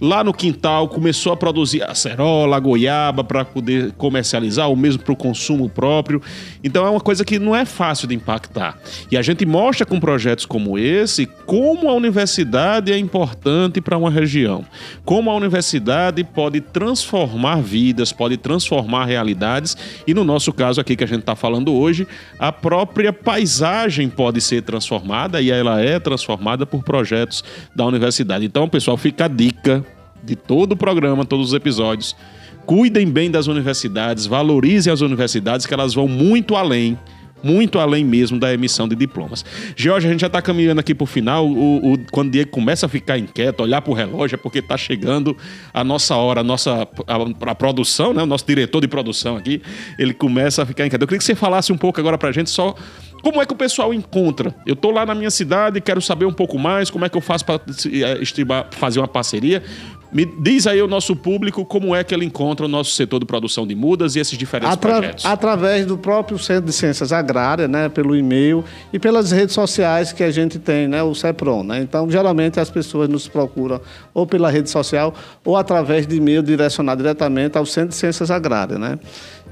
lá 0.00 0.22
no 0.22 0.32
quintal 0.32 0.88
começou 0.88 1.32
a 1.32 1.36
produzir 1.36 1.82
acerola, 1.82 2.58
goiaba 2.58 3.24
para 3.24 3.44
poder 3.44 3.92
comercializar 3.92 4.68
ou 4.68 4.76
mesmo 4.76 5.02
para 5.02 5.12
o 5.12 5.16
consumo 5.16 5.68
próprio. 5.68 6.20
Então 6.62 6.86
é 6.86 6.90
uma 6.90 7.00
coisa 7.00 7.24
que 7.24 7.38
não 7.38 7.54
é 7.54 7.64
fácil 7.64 8.08
de 8.08 8.14
impactar. 8.14 8.78
E 9.10 9.16
a 9.16 9.22
gente 9.22 9.46
mostra 9.46 9.86
com 9.86 9.98
projetos 9.98 10.44
como 10.44 10.78
esse 10.78 11.26
como 11.46 11.88
a 11.88 11.94
universidade 11.94 12.92
é 12.92 12.98
importante 12.98 13.80
para 13.80 13.96
uma 13.96 14.10
região, 14.10 14.64
como 15.04 15.30
a 15.30 15.34
universidade 15.34 16.24
pode 16.24 16.60
transformar 16.60 17.62
vidas, 17.62 18.12
pode 18.12 18.36
transformar 18.36 19.04
realidades 19.04 19.76
e 20.06 20.12
no 20.12 20.24
nosso 20.24 20.52
caso 20.52 20.80
aqui 20.80 20.96
que 20.96 21.04
a 21.04 21.06
gente 21.06 21.20
está 21.20 21.36
falando 21.36 21.72
hoje, 21.72 22.06
a 22.38 22.50
própria 22.50 23.12
paisagem 23.12 24.08
pode 24.08 24.40
ser 24.40 24.62
transformada 24.62 25.40
e 25.40 25.50
ela 25.50 25.80
é 25.80 25.98
transformada 25.98 26.66
por 26.66 26.82
projetos 26.82 27.44
da 27.74 27.84
universidade. 27.84 28.44
Então, 28.44 28.68
pessoal, 28.68 28.96
fica 28.96 29.26
a 29.26 29.28
dica 29.28 29.85
de 30.22 30.36
todo 30.36 30.72
o 30.72 30.76
programa, 30.76 31.24
todos 31.24 31.48
os 31.48 31.54
episódios. 31.54 32.16
Cuidem 32.64 33.08
bem 33.08 33.30
das 33.30 33.46
universidades, 33.46 34.26
valorizem 34.26 34.92
as 34.92 35.00
universidades, 35.00 35.66
que 35.66 35.72
elas 35.72 35.94
vão 35.94 36.08
muito 36.08 36.56
além, 36.56 36.98
muito 37.42 37.78
além 37.78 38.04
mesmo 38.04 38.40
da 38.40 38.52
emissão 38.52 38.88
de 38.88 38.96
diplomas. 38.96 39.44
George, 39.76 40.06
a 40.06 40.10
gente 40.10 40.20
já 40.20 40.26
está 40.26 40.42
caminhando 40.42 40.80
aqui 40.80 40.92
para 40.92 41.04
o 41.04 41.06
final. 41.06 41.46
O, 41.48 41.96
quando 42.10 42.28
o 42.28 42.30
Diego 42.32 42.50
começa 42.50 42.86
a 42.86 42.88
ficar 42.88 43.18
inquieto, 43.18 43.62
olhar 43.62 43.80
para 43.80 43.92
o 43.92 43.94
relógio, 43.94 44.34
é 44.34 44.38
porque 44.38 44.58
está 44.58 44.76
chegando 44.76 45.36
a 45.72 45.84
nossa 45.84 46.16
hora, 46.16 46.40
a 46.40 46.44
nossa 46.44 46.88
a, 47.06 47.50
a 47.50 47.54
produção, 47.54 48.12
né? 48.12 48.22
o 48.22 48.26
nosso 48.26 48.44
diretor 48.44 48.80
de 48.80 48.88
produção 48.88 49.36
aqui, 49.36 49.62
ele 49.96 50.12
começa 50.12 50.62
a 50.62 50.66
ficar 50.66 50.86
inquieto. 50.86 51.02
Eu 51.02 51.06
queria 51.06 51.18
que 51.18 51.24
você 51.24 51.36
falasse 51.36 51.72
um 51.72 51.78
pouco 51.78 52.00
agora 52.00 52.18
para 52.18 52.30
a 52.30 52.32
gente 52.32 52.50
só 52.50 52.74
como 53.22 53.42
é 53.42 53.46
que 53.46 53.52
o 53.52 53.56
pessoal 53.56 53.92
encontra? 53.92 54.54
Eu 54.64 54.74
estou 54.74 54.92
lá 54.92 55.04
na 55.04 55.14
minha 55.14 55.30
cidade, 55.30 55.80
quero 55.80 56.00
saber 56.00 56.26
um 56.26 56.32
pouco 56.32 56.58
mais, 56.58 56.90
como 56.90 57.04
é 57.04 57.08
que 57.08 57.16
eu 57.16 57.20
faço 57.20 57.44
para 57.44 57.60
fazer 58.70 59.00
uma 59.00 59.08
parceria. 59.08 59.64
Me 60.16 60.24
diz 60.24 60.66
aí 60.66 60.80
o 60.80 60.86
nosso 60.88 61.14
público 61.14 61.62
como 61.62 61.94
é 61.94 62.02
que 62.02 62.14
ele 62.14 62.24
encontra 62.24 62.64
o 62.64 62.68
nosso 62.70 62.92
setor 62.92 63.20
de 63.20 63.26
produção 63.26 63.66
de 63.66 63.74
mudas 63.74 64.16
e 64.16 64.18
esses 64.18 64.38
diferentes 64.38 64.72
Atra- 64.72 64.92
projetos. 64.94 65.26
através 65.26 65.84
do 65.84 65.98
próprio 65.98 66.38
Centro 66.38 66.64
de 66.64 66.72
Ciências 66.72 67.12
Agrárias, 67.12 67.68
né, 67.68 67.90
pelo 67.90 68.16
e-mail 68.16 68.64
e 68.90 68.98
pelas 68.98 69.30
redes 69.30 69.54
sociais 69.54 70.14
que 70.14 70.22
a 70.22 70.30
gente 70.30 70.58
tem, 70.58 70.88
né, 70.88 71.02
o 71.02 71.14
CEPRON. 71.14 71.62
Né? 71.64 71.80
Então, 71.82 72.10
geralmente 72.10 72.58
as 72.58 72.70
pessoas 72.70 73.10
nos 73.10 73.28
procuram 73.28 73.78
ou 74.14 74.26
pela 74.26 74.48
rede 74.48 74.70
social 74.70 75.12
ou 75.44 75.54
através 75.54 76.06
de 76.06 76.16
e-mail 76.16 76.42
direcionado 76.42 77.02
diretamente 77.02 77.58
ao 77.58 77.66
Centro 77.66 77.90
de 77.90 77.96
Ciências 77.96 78.30
Agrárias. 78.30 78.80
Né? 78.80 78.98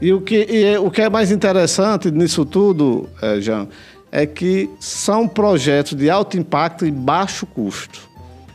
E, 0.00 0.14
o 0.14 0.22
que, 0.22 0.46
e 0.48 0.64
é- 0.64 0.78
o 0.80 0.90
que 0.90 1.02
é 1.02 1.10
mais 1.10 1.30
interessante 1.30 2.10
nisso 2.10 2.42
tudo, 2.42 3.06
eh, 3.20 3.38
Jean, 3.38 3.68
é 4.10 4.24
que 4.24 4.70
são 4.80 5.28
projetos 5.28 5.94
de 5.94 6.08
alto 6.08 6.38
impacto 6.38 6.86
e 6.86 6.90
baixo 6.90 7.44
custo. 7.44 8.00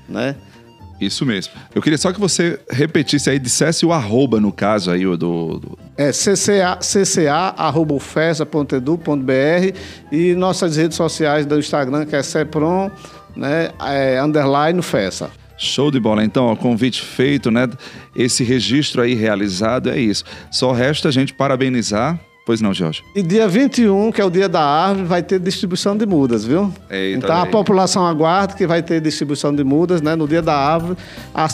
Né? 0.09 0.35
Isso 0.99 1.25
mesmo. 1.25 1.53
Eu 1.73 1.81
queria 1.81 1.97
só 1.97 2.11
que 2.11 2.19
você 2.19 2.59
repetisse 2.69 3.29
aí, 3.29 3.39
dissesse 3.39 3.85
o 3.85 3.93
arroba, 3.93 4.39
no 4.39 4.51
caso 4.51 4.91
aí, 4.91 5.07
o 5.07 5.15
do, 5.15 5.59
do- 5.59 5.77
É 5.97 6.11
cca, 6.11 6.77
e 10.11 10.33
nossas 10.35 10.75
redes 10.77 10.97
sociais 10.97 11.45
do 11.45 11.57
Instagram, 11.57 12.05
que 12.05 12.15
é 12.15 12.23
Cepron, 12.23 12.91
né, 13.35 13.69
é, 13.85 14.21
underline 14.21 14.81
FESA. 14.81 15.29
Show 15.57 15.91
de 15.91 15.99
bola. 15.99 16.23
Então, 16.23 16.45
ó, 16.45 16.55
convite 16.55 17.01
feito, 17.01 17.51
né? 17.51 17.67
Esse 18.15 18.45
registro 18.45 19.01
aí 19.01 19.13
realizado, 19.13 19.89
é 19.89 19.99
isso. 19.99 20.23
Só 20.49 20.71
resta 20.71 21.09
a 21.09 21.11
gente 21.11 21.33
parabenizar. 21.33 22.17
Pois 22.49 22.61
não, 22.61 22.73
Jorge? 22.73 23.03
E 23.13 23.21
dia 23.21 23.47
21, 23.47 24.11
que 24.11 24.19
é 24.19 24.25
o 24.25 24.29
dia 24.31 24.49
da 24.49 24.59
árvore, 24.59 25.05
vai 25.05 25.21
ter 25.21 25.39
distribuição 25.39 25.95
de 25.95 26.03
mudas, 26.07 26.43
viu? 26.43 26.73
Eita, 26.89 27.27
então 27.27 27.35
a 27.35 27.43
daí. 27.43 27.51
população 27.51 28.07
aguarda 28.07 28.55
que 28.55 28.65
vai 28.65 28.81
ter 28.81 28.99
distribuição 28.99 29.53
de 29.53 29.63
mudas, 29.63 30.01
né? 30.01 30.15
No 30.15 30.27
dia 30.27 30.41
da 30.41 30.55
árvore, 30.55 30.97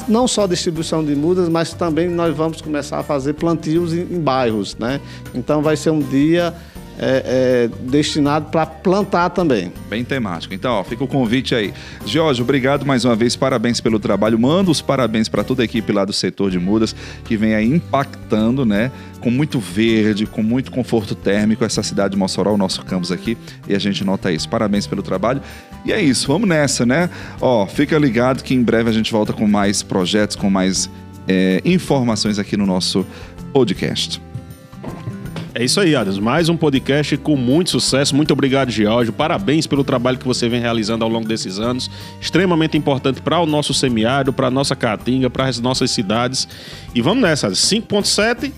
não 0.07 0.25
só 0.25 0.47
distribuição 0.47 1.03
de 1.03 1.13
mudas, 1.13 1.49
mas 1.49 1.73
também 1.73 2.07
nós 2.07 2.33
vamos 2.33 2.61
começar 2.61 2.99
a 2.99 3.03
fazer 3.03 3.33
plantios 3.33 3.93
em, 3.93 4.03
em 4.03 4.21
bairros, 4.21 4.77
né? 4.77 5.01
Então 5.33 5.61
vai 5.61 5.75
ser 5.75 5.89
um 5.89 5.99
dia 5.99 6.53
é, 6.99 7.69
é 7.69 7.89
destinado 7.89 8.47
para 8.49 8.65
plantar 8.65 9.29
também. 9.29 9.71
Bem 9.89 10.03
temático. 10.03 10.53
Então, 10.53 10.73
ó, 10.73 10.83
fica 10.83 11.03
o 11.03 11.07
convite 11.07 11.53
aí. 11.53 11.73
Jorge, 12.05 12.41
obrigado 12.41 12.85
mais 12.85 13.05
uma 13.05 13.15
vez, 13.15 13.35
parabéns 13.35 13.81
pelo 13.81 13.99
trabalho. 13.99 14.39
Manda 14.39 14.71
os 14.71 14.81
parabéns 14.81 15.27
para 15.27 15.43
toda 15.43 15.61
a 15.61 15.65
equipe 15.65 15.91
lá 15.91 16.05
do 16.05 16.13
setor 16.13 16.51
de 16.51 16.59
mudas 16.59 16.95
que 17.23 17.35
vem 17.37 17.55
aí 17.55 17.65
impactando, 17.65 18.65
né? 18.65 18.91
Com 19.19 19.29
muito 19.31 19.59
verde, 19.59 20.25
com 20.25 20.43
muito 20.43 20.71
conforto 20.71 21.15
térmico, 21.15 21.63
essa 21.63 21.83
cidade 21.83 22.11
de 22.11 22.17
Mossoró, 22.17 22.53
o 22.53 22.57
nosso 22.57 22.83
campus 22.83 23.11
aqui, 23.11 23.37
e 23.67 23.75
a 23.75 23.79
gente 23.79 24.03
nota 24.03 24.31
isso. 24.31 24.47
Parabéns 24.47 24.87
pelo 24.87 25.01
trabalho. 25.01 25.41
E 25.83 25.91
é 25.91 26.01
isso, 26.01 26.27
vamos 26.27 26.47
nessa, 26.47 26.85
né? 26.85 27.09
Ó, 27.39 27.65
fica 27.67 27.97
ligado 27.97 28.43
que 28.43 28.53
em 28.53 28.63
breve 28.63 28.89
a 28.89 28.93
gente 28.93 29.11
volta 29.11 29.33
com 29.33 29.47
mais 29.47 29.83
projetos, 29.83 30.35
com 30.35 30.49
mais 30.49 30.89
é, 31.27 31.61
informações 31.65 32.39
aqui 32.39 32.57
no 32.57 32.65
nosso 32.65 33.05
podcast. 33.53 34.21
É 35.57 35.63
isso 35.63 35.79
aí, 35.79 35.95
Adams. 35.95 36.19
Mais 36.19 36.49
um 36.49 36.57
podcast 36.57 37.15
com 37.15 37.37
muito 37.37 37.69
sucesso. 37.69 38.13
Muito 38.13 38.33
obrigado, 38.33 38.69
George. 38.69 39.09
Parabéns 39.09 39.65
pelo 39.65 39.85
trabalho 39.85 40.17
que 40.17 40.27
você 40.27 40.49
vem 40.49 40.59
realizando 40.59 41.05
ao 41.05 41.09
longo 41.09 41.25
desses 41.25 41.59
anos. 41.59 41.89
Extremamente 42.19 42.77
importante 42.77 43.21
para 43.21 43.39
o 43.39 43.45
nosso 43.45 43.73
semiárido, 43.73 44.33
para 44.33 44.47
a 44.47 44.51
nossa 44.51 44.75
caatinga, 44.75 45.29
para 45.29 45.45
as 45.45 45.57
nossas 45.61 45.91
cidades. 45.91 46.45
E 46.93 47.01
vamos 47.01 47.23
nessa. 47.23 47.47
5.7 47.51 48.51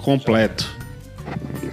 completo. 0.00 0.68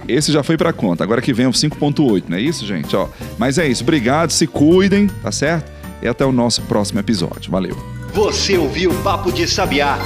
Esse 0.06 0.30
já 0.30 0.44
foi 0.44 0.56
para 0.56 0.72
conta. 0.72 1.02
Agora 1.02 1.20
que 1.20 1.32
vem 1.32 1.48
o 1.48 1.50
5.8, 1.50 2.22
não 2.28 2.36
é 2.36 2.40
isso, 2.40 2.64
gente? 2.64 2.94
Ó, 2.94 3.08
mas 3.38 3.58
é 3.58 3.66
isso. 3.66 3.82
Obrigado, 3.82 4.30
se 4.30 4.46
cuidem, 4.46 5.08
tá 5.08 5.32
certo? 5.32 5.68
E 6.00 6.06
até 6.06 6.24
o 6.24 6.30
nosso 6.30 6.62
próximo 6.62 7.00
episódio. 7.00 7.50
Valeu. 7.50 7.76
Você 8.14 8.56
ouviu 8.56 8.94
Papo 9.02 9.32
de 9.32 9.48
Sabiá. 9.48 9.98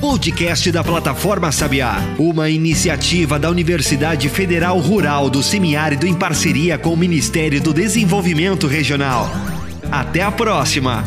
Podcast 0.00 0.72
da 0.72 0.82
Plataforma 0.82 1.52
Sabiá, 1.52 1.96
uma 2.18 2.48
iniciativa 2.48 3.38
da 3.38 3.50
Universidade 3.50 4.30
Federal 4.30 4.78
Rural 4.78 5.28
do 5.28 5.42
Semiárido 5.42 6.06
em 6.06 6.14
parceria 6.14 6.78
com 6.78 6.94
o 6.94 6.96
Ministério 6.96 7.60
do 7.60 7.74
Desenvolvimento 7.74 8.66
Regional. 8.66 9.30
Até 9.92 10.22
a 10.22 10.32
próxima! 10.32 11.04